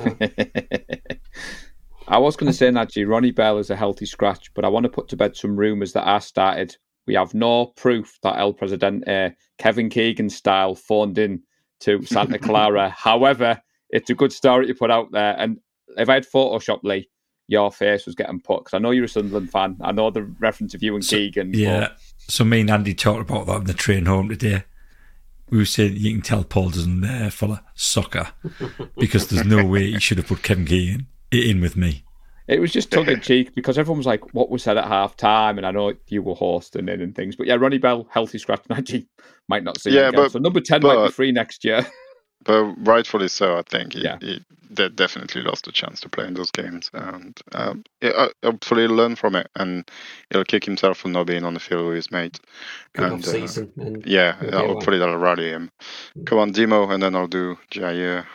[2.07, 4.83] I was going to say, Nadji, Ronnie Bell is a healthy scratch, but I want
[4.83, 6.75] to put to bed some rumours that are started.
[7.07, 11.41] We have no proof that El Presidente, Kevin Keegan style, phoned in
[11.83, 12.89] to Santa Clara.
[12.97, 15.35] However, it's a good story to put out there.
[15.37, 15.59] And
[15.97, 17.09] if I had Photoshop Lee,
[17.47, 19.77] your face was getting put because I know you're a Sunderland fan.
[19.81, 21.51] I know the reference of you and So- Keegan.
[21.53, 21.89] Yeah.
[22.27, 24.63] So me and Andy talked about that on the train home today.
[25.49, 28.29] We were saying you can tell Paul doesn't uh, follow soccer
[28.97, 32.05] because there's no way he should have put Kevin Keegan in with me.
[32.47, 35.15] It was just tongue in cheek because everyone was like, "What was said at half
[35.15, 38.37] time?" And I know you were hosting it and things, but yeah, Ronnie Bell, healthy
[38.37, 39.07] scratch actually
[39.49, 39.91] might not see.
[39.91, 40.23] Yeah, him again.
[40.23, 41.85] but- so number ten but- might be free next year.
[42.45, 43.57] but rightfully so.
[43.57, 44.17] I think he, Yeah.
[44.19, 48.29] he de- definitely lost a chance to play in those games, and um, yeah, uh,
[48.43, 49.89] hopefully he'll learn from it, and
[50.29, 52.39] he'll kick himself for not being on the field with his mate.
[52.93, 53.71] Good And, off uh, season.
[53.77, 55.71] and Yeah, He'll be uh, hopefully that'll rally him.
[56.25, 58.25] Come on, Demo, and then I'll do Jair.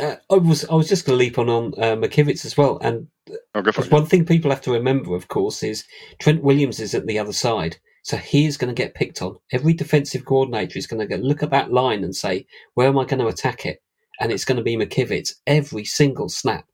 [0.00, 2.78] uh, I was I was just going to leap on on uh, McKivitz as well,
[2.82, 3.06] and
[3.54, 3.92] Oh, go for Because it.
[3.92, 5.84] one thing people have to remember, of course, is
[6.18, 7.76] Trent Williams is at the other side.
[8.02, 9.38] So he is going to get picked on.
[9.52, 12.98] Every defensive coordinator is going to go look at that line and say, where am
[12.98, 13.80] I going to attack it?
[14.20, 16.66] And it's going to be McKivitz every single snap.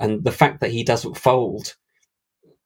[0.00, 1.74] And the fact that he doesn't fold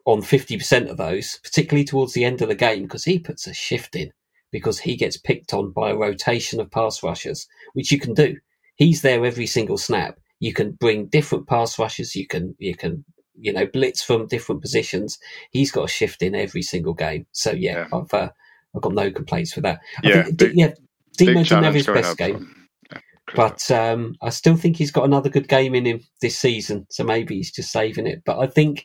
[0.04, 3.54] on 50% of those, particularly towards the end of the game, because he puts a
[3.54, 4.12] shift in,
[4.50, 8.36] because he gets picked on by a rotation of pass rushers, which you can do.
[8.76, 10.18] He's there every single snap.
[10.40, 12.16] You can bring different pass rushers.
[12.16, 13.04] You can, you can,
[13.34, 15.18] you know, blitz from different positions.
[15.50, 17.26] He's got a shift in every single game.
[17.32, 17.98] So yeah, Yeah.
[17.98, 18.30] I've, uh,
[18.74, 19.80] I've got no complaints with that.
[20.02, 20.72] Yeah, think, big- yeah,
[21.16, 22.68] Demo didn't have his best game.
[22.90, 22.98] yeah,
[23.34, 26.86] But um, I still think he's got another good game in him this season.
[26.90, 28.22] So maybe he's just saving it.
[28.24, 28.84] But I think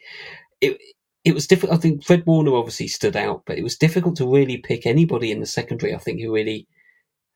[0.62, 0.78] it
[1.24, 1.78] it was difficult.
[1.78, 5.32] I think Fred Warner obviously stood out, but it was difficult to really pick anybody
[5.32, 5.94] in the secondary.
[5.94, 6.68] I think who really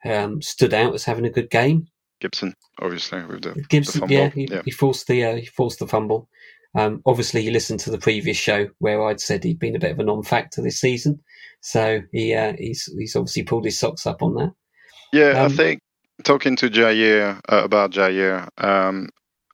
[0.05, 1.87] um, stood out as having a good game.
[2.21, 4.15] Gibson, obviously, with the, the Gibson, fumble.
[4.15, 4.61] yeah, he, yeah.
[4.63, 6.29] he forced the uh, he forced the fumble.
[6.73, 9.91] Um, obviously, you listened to the previous show where I'd said he'd been a bit
[9.91, 11.19] of a non-factor this season,
[11.59, 14.53] so he uh, he's he's obviously pulled his socks up on that.
[15.11, 15.79] Yeah, Um, I think
[16.23, 19.09] talking to Jair uh, about Jair, um,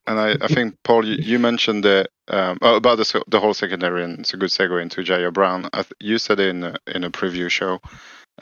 [0.05, 3.53] and I, I think Paul, you, you mentioned that um, oh, about the the whole
[3.55, 5.69] secondary, and it's a good segue into Jair Brown.
[5.73, 7.79] I th- you said in a- in a preview show,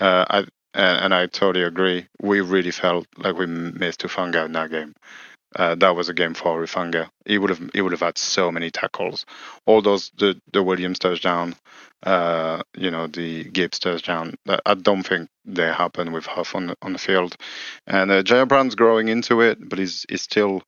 [0.02, 0.38] uh, I
[0.74, 2.08] and, and I totally agree.
[2.22, 4.94] We really felt like we missed Hufanga in that game.
[5.56, 7.10] Uh, that was a game for Hufanga.
[7.26, 9.26] He would have he would have had so many tackles.
[9.66, 11.56] All those the the Williams touchdown,
[12.04, 14.36] uh, you know the Gibbs touchdown.
[14.66, 17.38] I don't think they happen with Huff on the, on the field.
[17.88, 20.62] And uh, Jair Brown's growing into it, but he's he's still.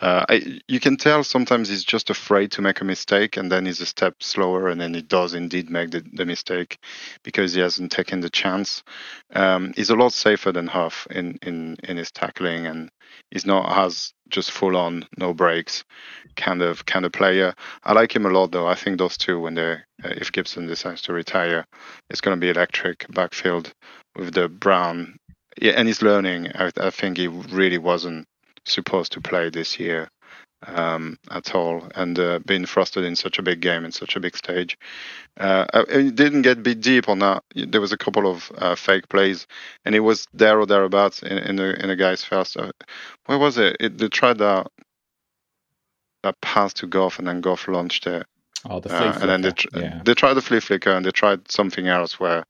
[0.00, 3.66] Uh, I, you can tell sometimes he's just afraid to make a mistake, and then
[3.66, 6.78] he's a step slower, and then he does indeed make the, the mistake
[7.22, 8.82] because he hasn't taken the chance.
[9.34, 12.90] Um, he's a lot safer than Huff in, in, in his tackling, and
[13.30, 15.84] he's not as just full on no breaks
[16.36, 17.54] kind of kind of player.
[17.84, 18.66] I like him a lot though.
[18.66, 21.66] I think those two, when they uh, if Gibson decides to retire,
[22.10, 23.72] it's going to be electric backfield
[24.16, 25.18] with the Brown.
[25.60, 26.52] Yeah, and he's learning.
[26.54, 28.26] I, I think he really wasn't
[28.68, 30.08] supposed to play this year
[30.66, 34.20] um, at all, and uh, being thrusted in such a big game in such a
[34.20, 34.76] big stage.
[35.38, 37.44] Uh, he didn't get beat deep on that.
[37.54, 39.46] There was a couple of uh, fake plays,
[39.84, 42.56] and it was there or thereabouts in, in the in the guy's first.
[42.56, 42.72] Uh,
[43.26, 43.76] where was it?
[43.80, 43.98] it?
[43.98, 44.66] They tried that
[46.24, 48.26] that pass to Goff, and then Goff launched it,
[48.64, 50.02] Oh, the uh, flea and then they tr- yeah.
[50.04, 52.44] they tried the flea flicker, and they tried something else where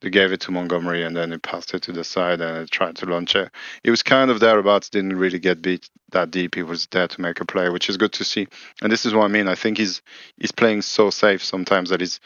[0.00, 2.96] they gave it to Montgomery, and then they passed it to the side, and tried
[2.96, 3.50] to launch it.
[3.84, 4.88] It was kind of thereabouts.
[4.88, 6.54] Didn't really get beat that deep.
[6.54, 8.48] He was there to make a play, which is good to see.
[8.82, 9.48] And this is what I mean.
[9.48, 10.02] I think he's
[10.38, 12.20] he's playing so safe sometimes that he's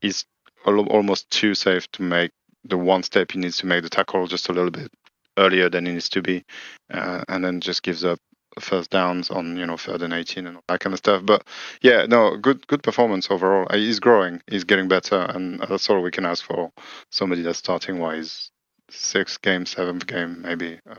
[0.00, 0.24] he's
[0.66, 2.32] almost too safe to make
[2.64, 4.90] the one step he needs to make the tackle just a little bit
[5.38, 6.44] earlier than he needs to be,
[6.92, 8.18] uh, and then just gives up
[8.60, 11.24] first downs on you know third and 18 and all that kind of stuff.
[11.24, 11.44] But
[11.82, 13.66] yeah, no, good good performance overall.
[13.70, 16.70] Uh, He's growing, he's getting better, and that's all we can ask for
[17.10, 18.50] somebody that's starting wise
[18.90, 20.94] sixth game, seventh game, maybe uh,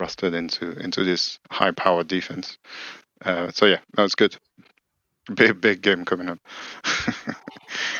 [0.00, 2.58] rusted into into this high powered defense.
[3.24, 4.36] Uh, so yeah, that's good.
[5.34, 6.38] Big big game coming up.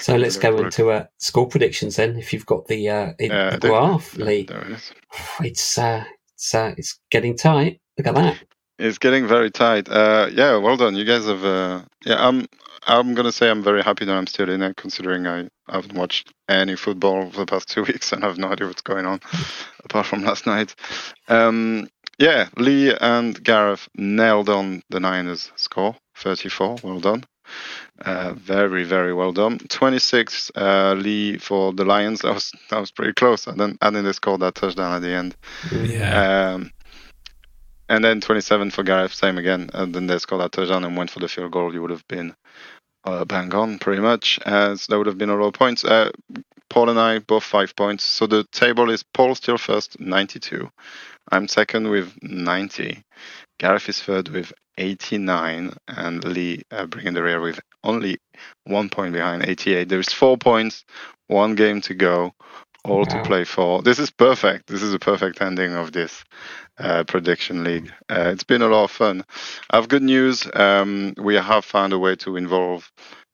[0.01, 2.17] So let's go into uh, score predictions then.
[2.17, 4.93] If you've got the, uh, in- Uh, the graph, there- Lee, there it is.
[5.41, 6.05] it's uh,
[6.37, 7.81] it's uh, it's getting tight.
[7.99, 8.39] Look at that.
[8.79, 9.89] It's getting very tight.
[9.89, 10.97] Uh, yeah, well done.
[10.97, 11.45] You guys have.
[11.45, 12.47] Uh, yeah, I'm.
[12.89, 16.33] I'm gonna say I'm very happy that I'm still in it, considering I haven't watched
[16.49, 19.21] any football for the past two weeks and I have no idea what's going on,
[19.85, 20.75] apart from last night.
[21.29, 26.77] Um, yeah, Lee and Gareth nailed on the Niners score, 34.
[26.83, 27.25] Well done.
[28.01, 29.59] Uh, very, very well done.
[29.59, 32.21] 26 uh, Lee for the Lions.
[32.27, 33.47] That was that was pretty close.
[33.47, 35.37] And then and then they scored that touchdown at the end.
[35.73, 36.53] Yeah.
[36.55, 36.73] Um,
[37.89, 39.71] and then 27 for Gareth, same again.
[39.73, 41.73] And then they scored that touchdown and went for the field goal.
[41.73, 42.35] You would have been
[43.05, 44.39] uh, bang on, pretty much.
[44.45, 45.85] As that would have been a lot of points.
[45.85, 46.11] Uh,
[46.69, 48.05] Paul and I both five points.
[48.05, 50.69] So the table is Paul still first, 92.
[51.31, 53.03] I'm second with 90.
[53.59, 58.19] Gareth is third with 89, and Lee uh, bringing the rear with only
[58.65, 59.89] one point behind, 88.
[59.89, 60.85] There's four points,
[61.29, 62.35] one game to go.
[62.87, 63.83] all to play for.
[63.83, 64.69] This is perfect.
[64.69, 66.25] This is a perfect ending of this
[66.79, 67.93] uh, prediction league.
[68.09, 69.25] Uh, it's been a lot of fun.
[69.71, 70.49] I have good news.
[70.55, 72.91] Um, we have found a way to involve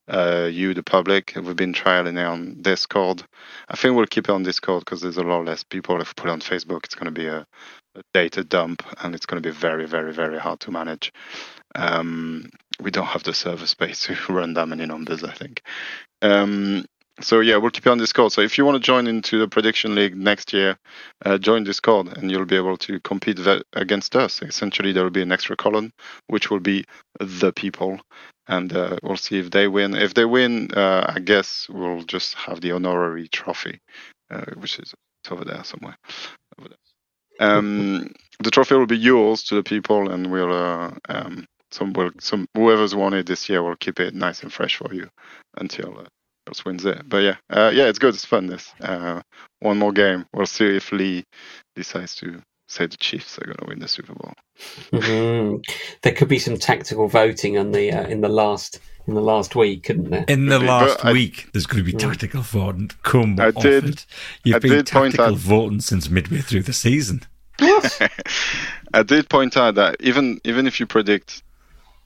[0.08, 1.32] uh, you, the public.
[1.36, 3.22] We've been trialing it on Discord.
[3.68, 6.00] I think we'll keep it on Discord because there's a lot less people.
[6.00, 7.46] If we put it on Facebook, it's going to be a,
[7.94, 11.12] a data dump and it's going to be very, very, very hard to manage.
[11.74, 12.50] Um,
[12.80, 15.62] we don't have the server space to run that many numbers, I think.
[16.20, 16.84] Um,
[17.20, 18.32] so yeah, we'll keep you on Discord.
[18.32, 20.78] So if you want to join into the prediction league next year,
[21.24, 23.38] uh, join Discord and you'll be able to compete
[23.74, 24.40] against us.
[24.42, 25.92] Essentially, there will be an extra column
[26.28, 26.84] which will be
[27.20, 28.00] the people,
[28.48, 29.94] and uh, we'll see if they win.
[29.94, 33.80] If they win, uh, I guess we'll just have the honorary trophy,
[34.30, 34.94] uh, which is
[35.30, 35.96] over there somewhere.
[36.58, 36.78] Over there.
[37.48, 38.12] Um,
[38.42, 42.46] the trophy will be yours to the people, and we'll uh, um, some will some
[42.54, 45.08] whoever's won it this year will keep it nice and fresh for you
[45.56, 45.98] until.
[46.00, 46.04] Uh,
[46.48, 47.08] else wins it.
[47.08, 48.14] But yeah, uh, yeah, it's good.
[48.14, 48.46] It's fun.
[48.48, 49.22] This uh,
[49.60, 50.26] one more game.
[50.34, 51.24] We'll see if Lee
[51.76, 54.32] decides to say the Chiefs are going to win the Super Bowl.
[54.92, 55.64] Mhm.
[56.02, 59.54] There could be some tactical voting on the uh, in the last in the last
[59.54, 60.24] week, couldn't there?
[60.26, 62.90] In the last I- week, there's going to be tactical voting.
[63.04, 64.06] Come I off did- it.
[64.42, 67.22] You've I been did point tactical out- voting since midway through the season.
[67.60, 68.00] Yes.
[68.94, 71.44] I did point out that even even if you predict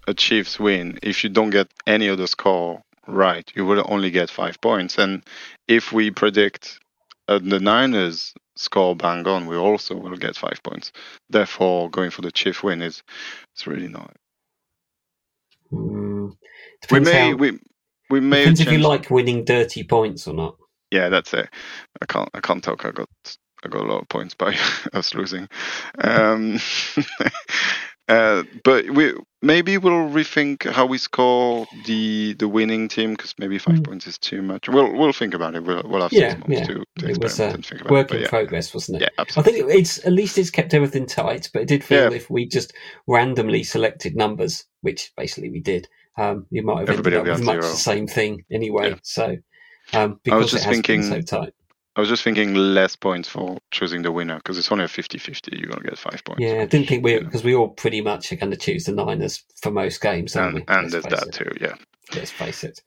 [0.06, 4.30] a Chiefs win, if you don't get any other score right, you will only get
[4.30, 4.98] five points.
[4.98, 5.24] And
[5.68, 6.80] if we predict
[7.28, 10.92] uh, the Niners score bang on, we also will get five points.
[11.30, 13.02] Therefore, going for the Chief win is
[13.54, 14.14] it's really not.
[15.72, 16.36] Mm.
[16.90, 17.58] We may how- we
[18.10, 20.56] we may depends if you like winning dirty points or not.
[20.92, 21.50] Yeah, that's it.
[22.02, 22.86] I can't I can't talk.
[22.86, 23.10] I got
[23.64, 24.56] I got a lot of points by
[24.94, 25.48] us losing.
[26.00, 26.60] Um,
[28.08, 33.58] uh, but we maybe we'll rethink how we score the the winning team because maybe
[33.58, 33.84] five Mm.
[33.84, 34.68] points is too much.
[34.68, 35.64] We'll we'll think about it.
[35.64, 36.66] We'll we'll have Yeah, six months yeah.
[36.66, 38.18] to, to It was a think about work it.
[38.18, 39.02] In yeah, progress, wasn't it?
[39.02, 39.52] yeah, I absolutely.
[39.62, 42.72] think it's at least it's kept everything tight, but it did feel if we just
[43.08, 45.88] randomly selected numbers, which basically we did,
[46.18, 47.72] um, you might have Everybody ended up with much zero.
[47.72, 48.98] the same thing anyway.
[49.02, 49.36] So
[49.92, 51.54] um, because just it has been so tight.
[51.96, 55.58] I was just thinking less points for choosing the winner because it's only a 50-50.
[55.58, 56.42] You're gonna get five points.
[56.42, 58.56] Yeah, I didn't think we you know, because we all pretty much are going to
[58.58, 60.64] choose the Niners for most games, and, we?
[60.68, 61.32] and there's that it.
[61.32, 61.50] too.
[61.60, 61.74] Yeah.
[62.14, 62.82] Let's face it.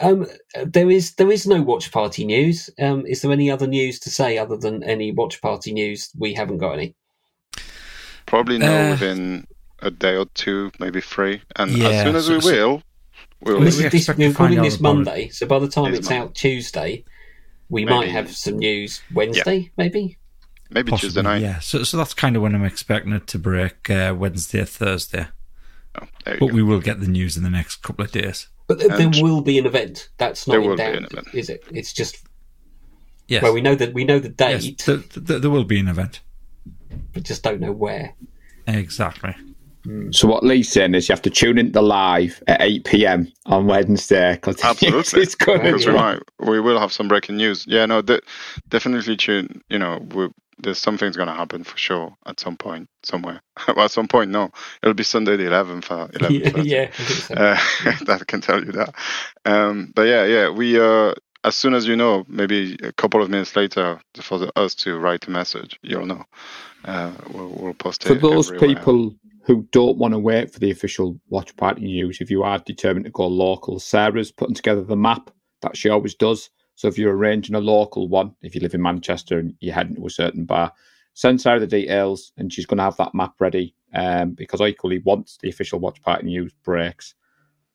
[0.00, 0.26] Um,
[0.64, 2.70] there is there is no watch party news.
[2.80, 6.08] Um, is there any other news to say other than any watch party news?
[6.16, 6.94] We haven't got any.
[8.26, 9.46] Probably know Uh, within
[9.82, 11.42] a day or two, maybe three.
[11.56, 12.82] And Yeah, as soon as so- we so- will,
[13.42, 13.58] we'll.
[13.58, 14.94] We- This we is, this, expect to we're find recording this about it.
[14.94, 17.04] Monday, so by the time It's it's out Tuesday,
[17.70, 20.18] we Maybe- might have some news Wednesday, maybe.
[20.70, 21.40] maybe Tuesday night.
[21.40, 21.60] yeah.
[21.60, 25.28] So, so that's kind of when I'm expecting it to break uh, Wednesday, Thursday.
[26.00, 26.46] Oh, But go.
[26.46, 28.48] we will get the news in the next couple of days.
[28.68, 30.10] But th- And- there will be an event.
[30.18, 31.64] That's not There in doubt, is it?
[31.72, 32.18] It's just
[33.26, 33.42] Yes.
[33.42, 34.64] well, we know that we know the yes.
[34.64, 36.20] date, There, there, there will be an event.
[37.12, 38.14] but just don't know where.
[38.66, 39.34] Exactly.
[40.12, 43.32] So what Lee's saying is you have to tune into the live at 8 p.m.
[43.46, 45.22] on Wednesday because Absolutely.
[45.22, 45.92] it's going Yeah, to we yeah.
[45.92, 47.66] might we will have some breaking news.
[47.66, 48.20] Yeah, no, de-
[48.68, 49.62] definitely tune.
[49.68, 50.28] You know, we,
[50.58, 53.42] there's something's going to happen for sure at some point somewhere.
[53.68, 54.50] well, at some point, no,
[54.82, 55.90] it'll be Sunday the 11th.
[55.90, 57.34] Uh, 11th yeah, yeah, I think so.
[57.34, 57.58] Uh,
[58.06, 58.94] that can tell you that.
[59.44, 61.14] Um, but yeah, yeah, we uh,
[61.44, 64.98] as soon as you know, maybe a couple of minutes later, for the, us to
[64.98, 66.24] write a message, you'll know.
[66.84, 68.08] Uh, we'll, we'll post it.
[68.08, 68.76] For those everywhere.
[68.76, 69.14] people
[69.50, 73.04] who don't want to wait for the official watch party news, if you are determined
[73.04, 75.28] to go local, Sarah's putting together the map
[75.62, 76.50] that she always does.
[76.76, 79.96] So if you're arranging a local one, if you live in Manchester and you're heading
[79.96, 80.70] to a certain bar,
[81.14, 83.74] send Sarah the details and she's going to have that map ready.
[83.92, 87.16] Um, because equally, once the official watch party news breaks,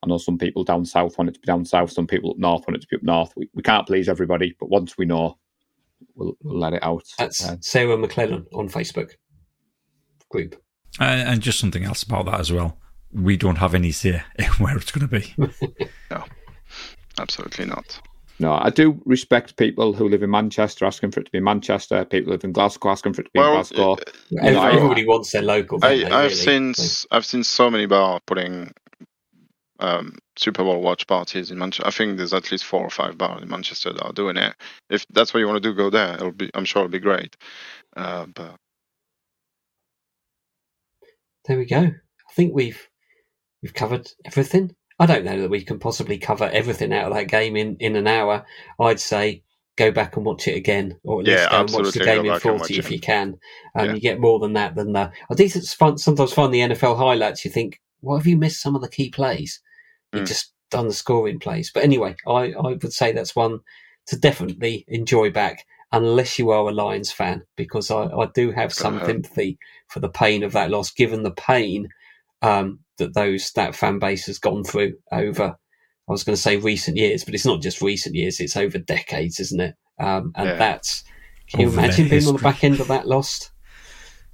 [0.01, 2.37] I know some people down south want it to be down south, some people up
[2.37, 3.33] north want it to be up north.
[3.35, 5.37] We, we can't please everybody, but once we know,
[6.15, 7.03] we'll, we'll let it out.
[7.17, 9.11] That's Uh, Sarah McClellan on Facebook
[10.29, 10.55] group.
[10.99, 12.77] Uh, and just something else about that as well.
[13.11, 15.87] We don't have any say in where it's going to be.
[16.11, 16.23] No,
[17.19, 17.99] absolutely not.
[18.37, 22.03] No, I do respect people who live in Manchester asking for it to be Manchester.
[22.05, 23.93] People who live in Glasgow asking for it to be in Well, Glasgow.
[23.93, 23.97] uh,
[24.41, 25.79] Every- I- Everybody wants their local.
[25.83, 26.35] I, they, I've really?
[26.35, 28.73] seen So- s- I've seen so many bars putting
[29.79, 31.87] um, Super Bowl watch parties in Manchester.
[31.87, 34.53] I think there's at least four or five bars in Manchester that are doing it.
[34.89, 36.13] If that's what you want to do, go there.
[36.15, 37.35] It'll be I'm sure it'll be great.
[37.95, 38.55] Uh, but
[41.47, 41.77] There we go.
[41.79, 42.87] I think we've
[43.61, 44.75] we've covered everything.
[44.99, 47.95] I don't know that we can possibly cover everything out of that game in, in
[47.95, 48.45] an hour.
[48.79, 49.43] I'd say
[49.77, 52.19] go back and watch it again, or at least Yeah, go and watch the game
[52.25, 53.35] in back and watch forty if you can.
[53.75, 53.93] Um, Yeah.
[53.93, 55.11] You get more than that than the.
[55.29, 55.97] I think it's fun.
[55.97, 57.43] Sometimes find the NFL highlights.
[57.43, 58.61] You think, what have you missed?
[58.61, 59.59] Some of the key plays.
[60.13, 60.27] You Mm.
[60.27, 61.71] just done the scoring plays.
[61.73, 63.59] But anyway, I I would say that's one
[64.07, 65.65] to definitely enjoy back.
[65.91, 69.57] Unless you are a Lions fan, because I, I do have some sympathy
[69.87, 71.89] for the pain of that loss, given the pain
[72.41, 75.55] um, that those that fan base has gone through over.
[76.07, 78.77] I was going to say recent years, but it's not just recent years; it's over
[78.77, 79.75] decades, isn't it?
[79.99, 80.55] Um, and Yeah.
[80.57, 81.03] that's
[81.47, 83.51] can you Over their imagine being on the back end of that loss?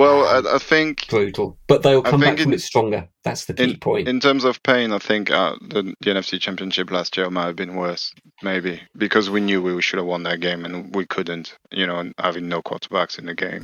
[0.01, 3.07] Well, I, I think Brutal, but they'll come back think from in- it stronger.
[3.23, 4.07] That's the key in, point.
[4.07, 7.55] in terms of pain, I think uh, the, the NFC Championship last year might have
[7.55, 11.55] been worse, maybe because we knew we should have won that game and we couldn't.
[11.71, 13.61] You know, having no quarterbacks in the game.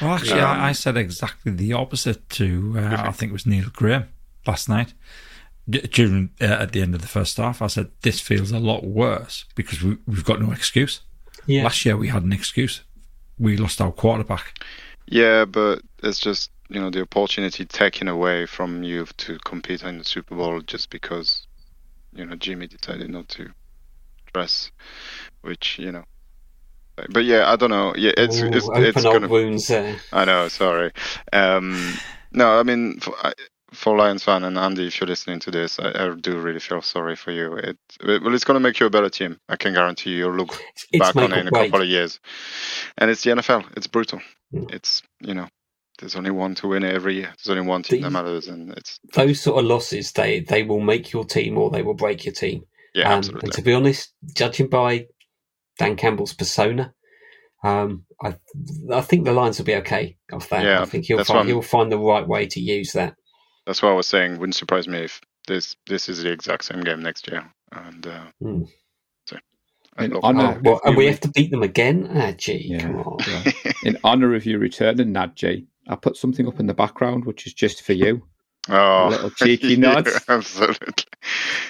[0.00, 3.46] Well, actually, Um, I, I said exactly the opposite to uh, I think it was
[3.46, 4.08] Neil Graham
[4.46, 4.92] last night.
[5.70, 8.84] During uh, at the end of the first half, I said this feels a lot
[8.84, 11.00] worse because we, we've got no excuse.
[11.46, 12.82] yeah, Last year we had an excuse.
[13.38, 14.62] We lost our quarterback.
[15.10, 19.98] Yeah, but it's just you know the opportunity taken away from you to compete in
[19.98, 21.46] the Super Bowl just because
[22.12, 23.50] you know Jimmy decided not to
[24.32, 24.70] dress,
[25.40, 26.04] which you know.
[27.10, 27.94] But yeah, I don't know.
[27.96, 29.28] Yeah, it's Ooh, it's, it's gonna.
[29.28, 29.96] wounds there.
[30.12, 30.48] I know.
[30.48, 30.92] Sorry.
[31.32, 31.94] Um,
[32.32, 33.14] no, I mean for,
[33.72, 36.82] for Lions fan and Andy, if you're listening to this, I, I do really feel
[36.82, 37.54] sorry for you.
[37.54, 39.38] It, it well, it's going to make you a better team.
[39.48, 40.18] I can guarantee you.
[40.18, 40.58] You'll look
[40.92, 42.18] It's back on it in a couple of years.
[42.96, 43.64] And it's the NFL.
[43.76, 44.20] It's brutal.
[44.54, 44.72] Mm.
[44.72, 45.48] It's you know,
[45.98, 47.34] there's only one to win it every year.
[47.36, 50.80] There's only one team that matters, and it's Those sort of losses, they they will
[50.80, 52.62] make your team or they will break your team.
[52.94, 53.46] yeah, Um, absolutely.
[53.46, 55.06] and to be honest, judging by
[55.78, 56.92] Dan Campbell's persona,
[57.64, 58.36] um, I
[58.92, 60.64] I think the Lions will be okay off that.
[60.64, 63.14] Yeah, I think he'll find he'll find the right way to use that.
[63.66, 64.38] That's why I was saying.
[64.38, 67.52] Wouldn't surprise me if this this is the exact same game next year.
[67.72, 68.62] And uh, Hmm.
[69.98, 72.08] So, In look- honour- Oh, well, and we you- have to beat them again.
[72.14, 72.78] Ah, gee, Yeah.
[72.80, 73.18] come on.
[73.28, 73.52] Yeah.
[73.84, 77.54] In honour of you returning, Nadji, I put something up in the background which is
[77.54, 78.22] just for you.
[78.70, 80.20] oh, little cheeky yeah, nods.
[80.28, 81.04] absolutely.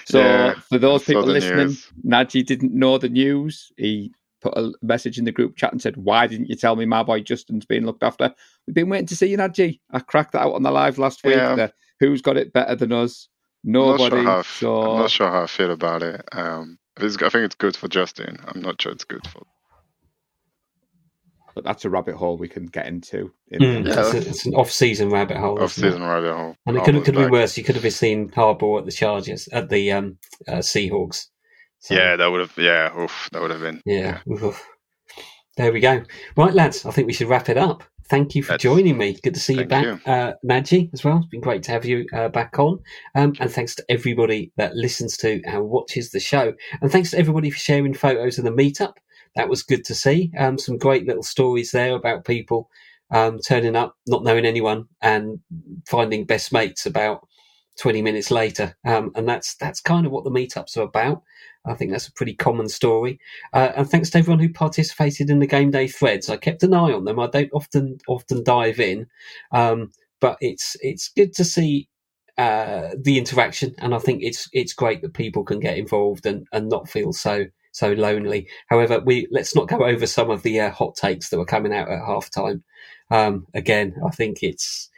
[0.05, 1.87] So Yeah, for those people listening, news.
[2.05, 3.71] Nadji didn't know the news.
[3.77, 6.87] He put a message in the group chat and said, "Why didn't you tell me
[6.87, 8.33] my boy Justin's being looked after?
[8.67, 9.81] We've been waiting to see you, Nadji.
[9.93, 11.35] I cracked that out on the live last week.
[11.37, 11.55] Yeah.
[11.57, 13.29] The, who's got it better than us?
[13.67, 14.17] I'm not Nobody.
[14.17, 16.25] sure how so I'm not sure how I feel about it.
[16.33, 18.39] Um, it's, I think it's good for Justin.
[18.47, 19.45] I'm not sure it's good for.
[21.55, 23.33] but that's a rabbit hole we can get into.
[23.49, 23.95] In, Mm, Yeah.
[23.97, 25.61] that's a- it's an off-season rabbit hole.
[25.61, 25.91] Off isn't it?
[25.91, 26.55] season rabbit hole.
[26.67, 27.59] And it could have could have been like- worse.
[27.59, 31.27] You could have been seen Harbaugh at the Chargers at the um, uh, Seahawks.
[31.81, 32.57] So, Yeah, that would have.
[32.57, 33.83] Yeah, oof, that would have been.
[33.85, 34.21] Yeah.
[34.31, 34.65] Oof.
[35.57, 36.05] There we go.
[36.37, 37.83] Right, lads, I think we should wrap it up.
[38.09, 39.19] Thank you for That's- joining me.
[39.23, 40.01] Good to see you back, you.
[40.07, 41.19] Uh, Nadji, as well.
[41.19, 42.81] It's been great to have you uh, back on.
[43.15, 46.55] Um, and thanks to everybody that listens to and watches the show.
[46.81, 48.95] And thanks to everybody for sharing photos of the meetup.
[49.37, 50.33] That was good to see.
[50.39, 52.71] Um, some great little stories there about people
[53.11, 55.39] um, turning up, not knowing anyone, and
[55.87, 57.27] finding best mates about
[57.79, 58.75] 20 minutes later.
[58.87, 61.23] Um, and that's that's kind of what the meetups are about.
[61.67, 63.19] I think that's a pretty common story.
[63.53, 66.31] Uh, and thanks to everyone who participated in the game day threads.
[66.31, 67.19] I kept an eye on them.
[67.19, 69.07] I don't often often dive in,
[69.53, 71.89] um, but it's it's good to see
[72.39, 76.47] uh, the interaction, and I think it's it's great that people can get involved and,
[76.53, 78.49] and not feel so so lonely.
[78.69, 81.75] However, we let's not go over some of the uh, hot takes that were coming
[81.75, 82.65] out at half time.
[83.11, 84.91] Um, again, I think it's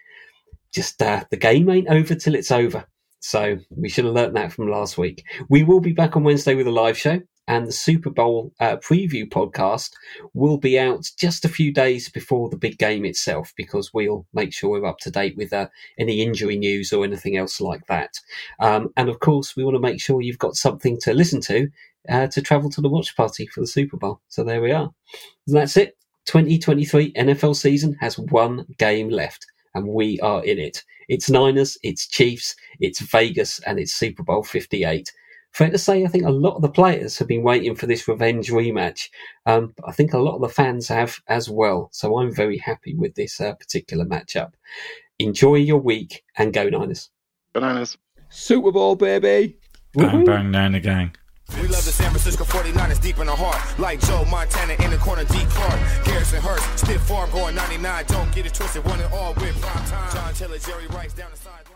[0.72, 2.84] just uh, the game ain't over till it's over.
[3.20, 5.24] So we should have learnt that from last week.
[5.48, 8.76] We will be back on Wednesday with a live show, and the Super Bowl uh,
[8.76, 9.90] preview podcast
[10.34, 14.52] will be out just a few days before the big game itself because we'll make
[14.52, 15.68] sure we're up to date with uh,
[15.98, 18.14] any injury news or anything else like that.
[18.60, 21.68] Um, and of course, we want to make sure you've got something to listen to
[22.08, 24.20] uh, to travel to the watch party for the Super Bowl.
[24.28, 24.90] So there we are.
[25.46, 25.96] And that's it.
[26.26, 30.84] 2023 NFL season has one game left, and we are in it.
[31.08, 35.12] It's Niners, it's Chiefs, it's Vegas, and it's Super Bowl 58.
[35.52, 38.06] Fair to say, I think a lot of the players have been waiting for this
[38.06, 39.08] revenge rematch.
[39.46, 41.88] Um, but I think a lot of the fans have as well.
[41.92, 44.52] So I'm very happy with this uh, particular matchup.
[45.18, 47.10] Enjoy your week and go Niners.
[47.52, 47.98] Bananas.
[48.28, 49.58] Super Bowl, baby.
[49.94, 51.16] Bang, bang, down the gang.
[51.56, 53.58] We love the San Francisco 49ers deep in the heart.
[53.78, 55.38] Like Joe Montana in the corner, D.
[55.50, 55.80] Clark.
[56.04, 58.04] Garrison Hearst, stiff farm going 99.
[58.06, 60.12] Don't get it twisted, one and all with prime time.
[60.12, 61.69] John Taylor, Jerry Rice down the sideline.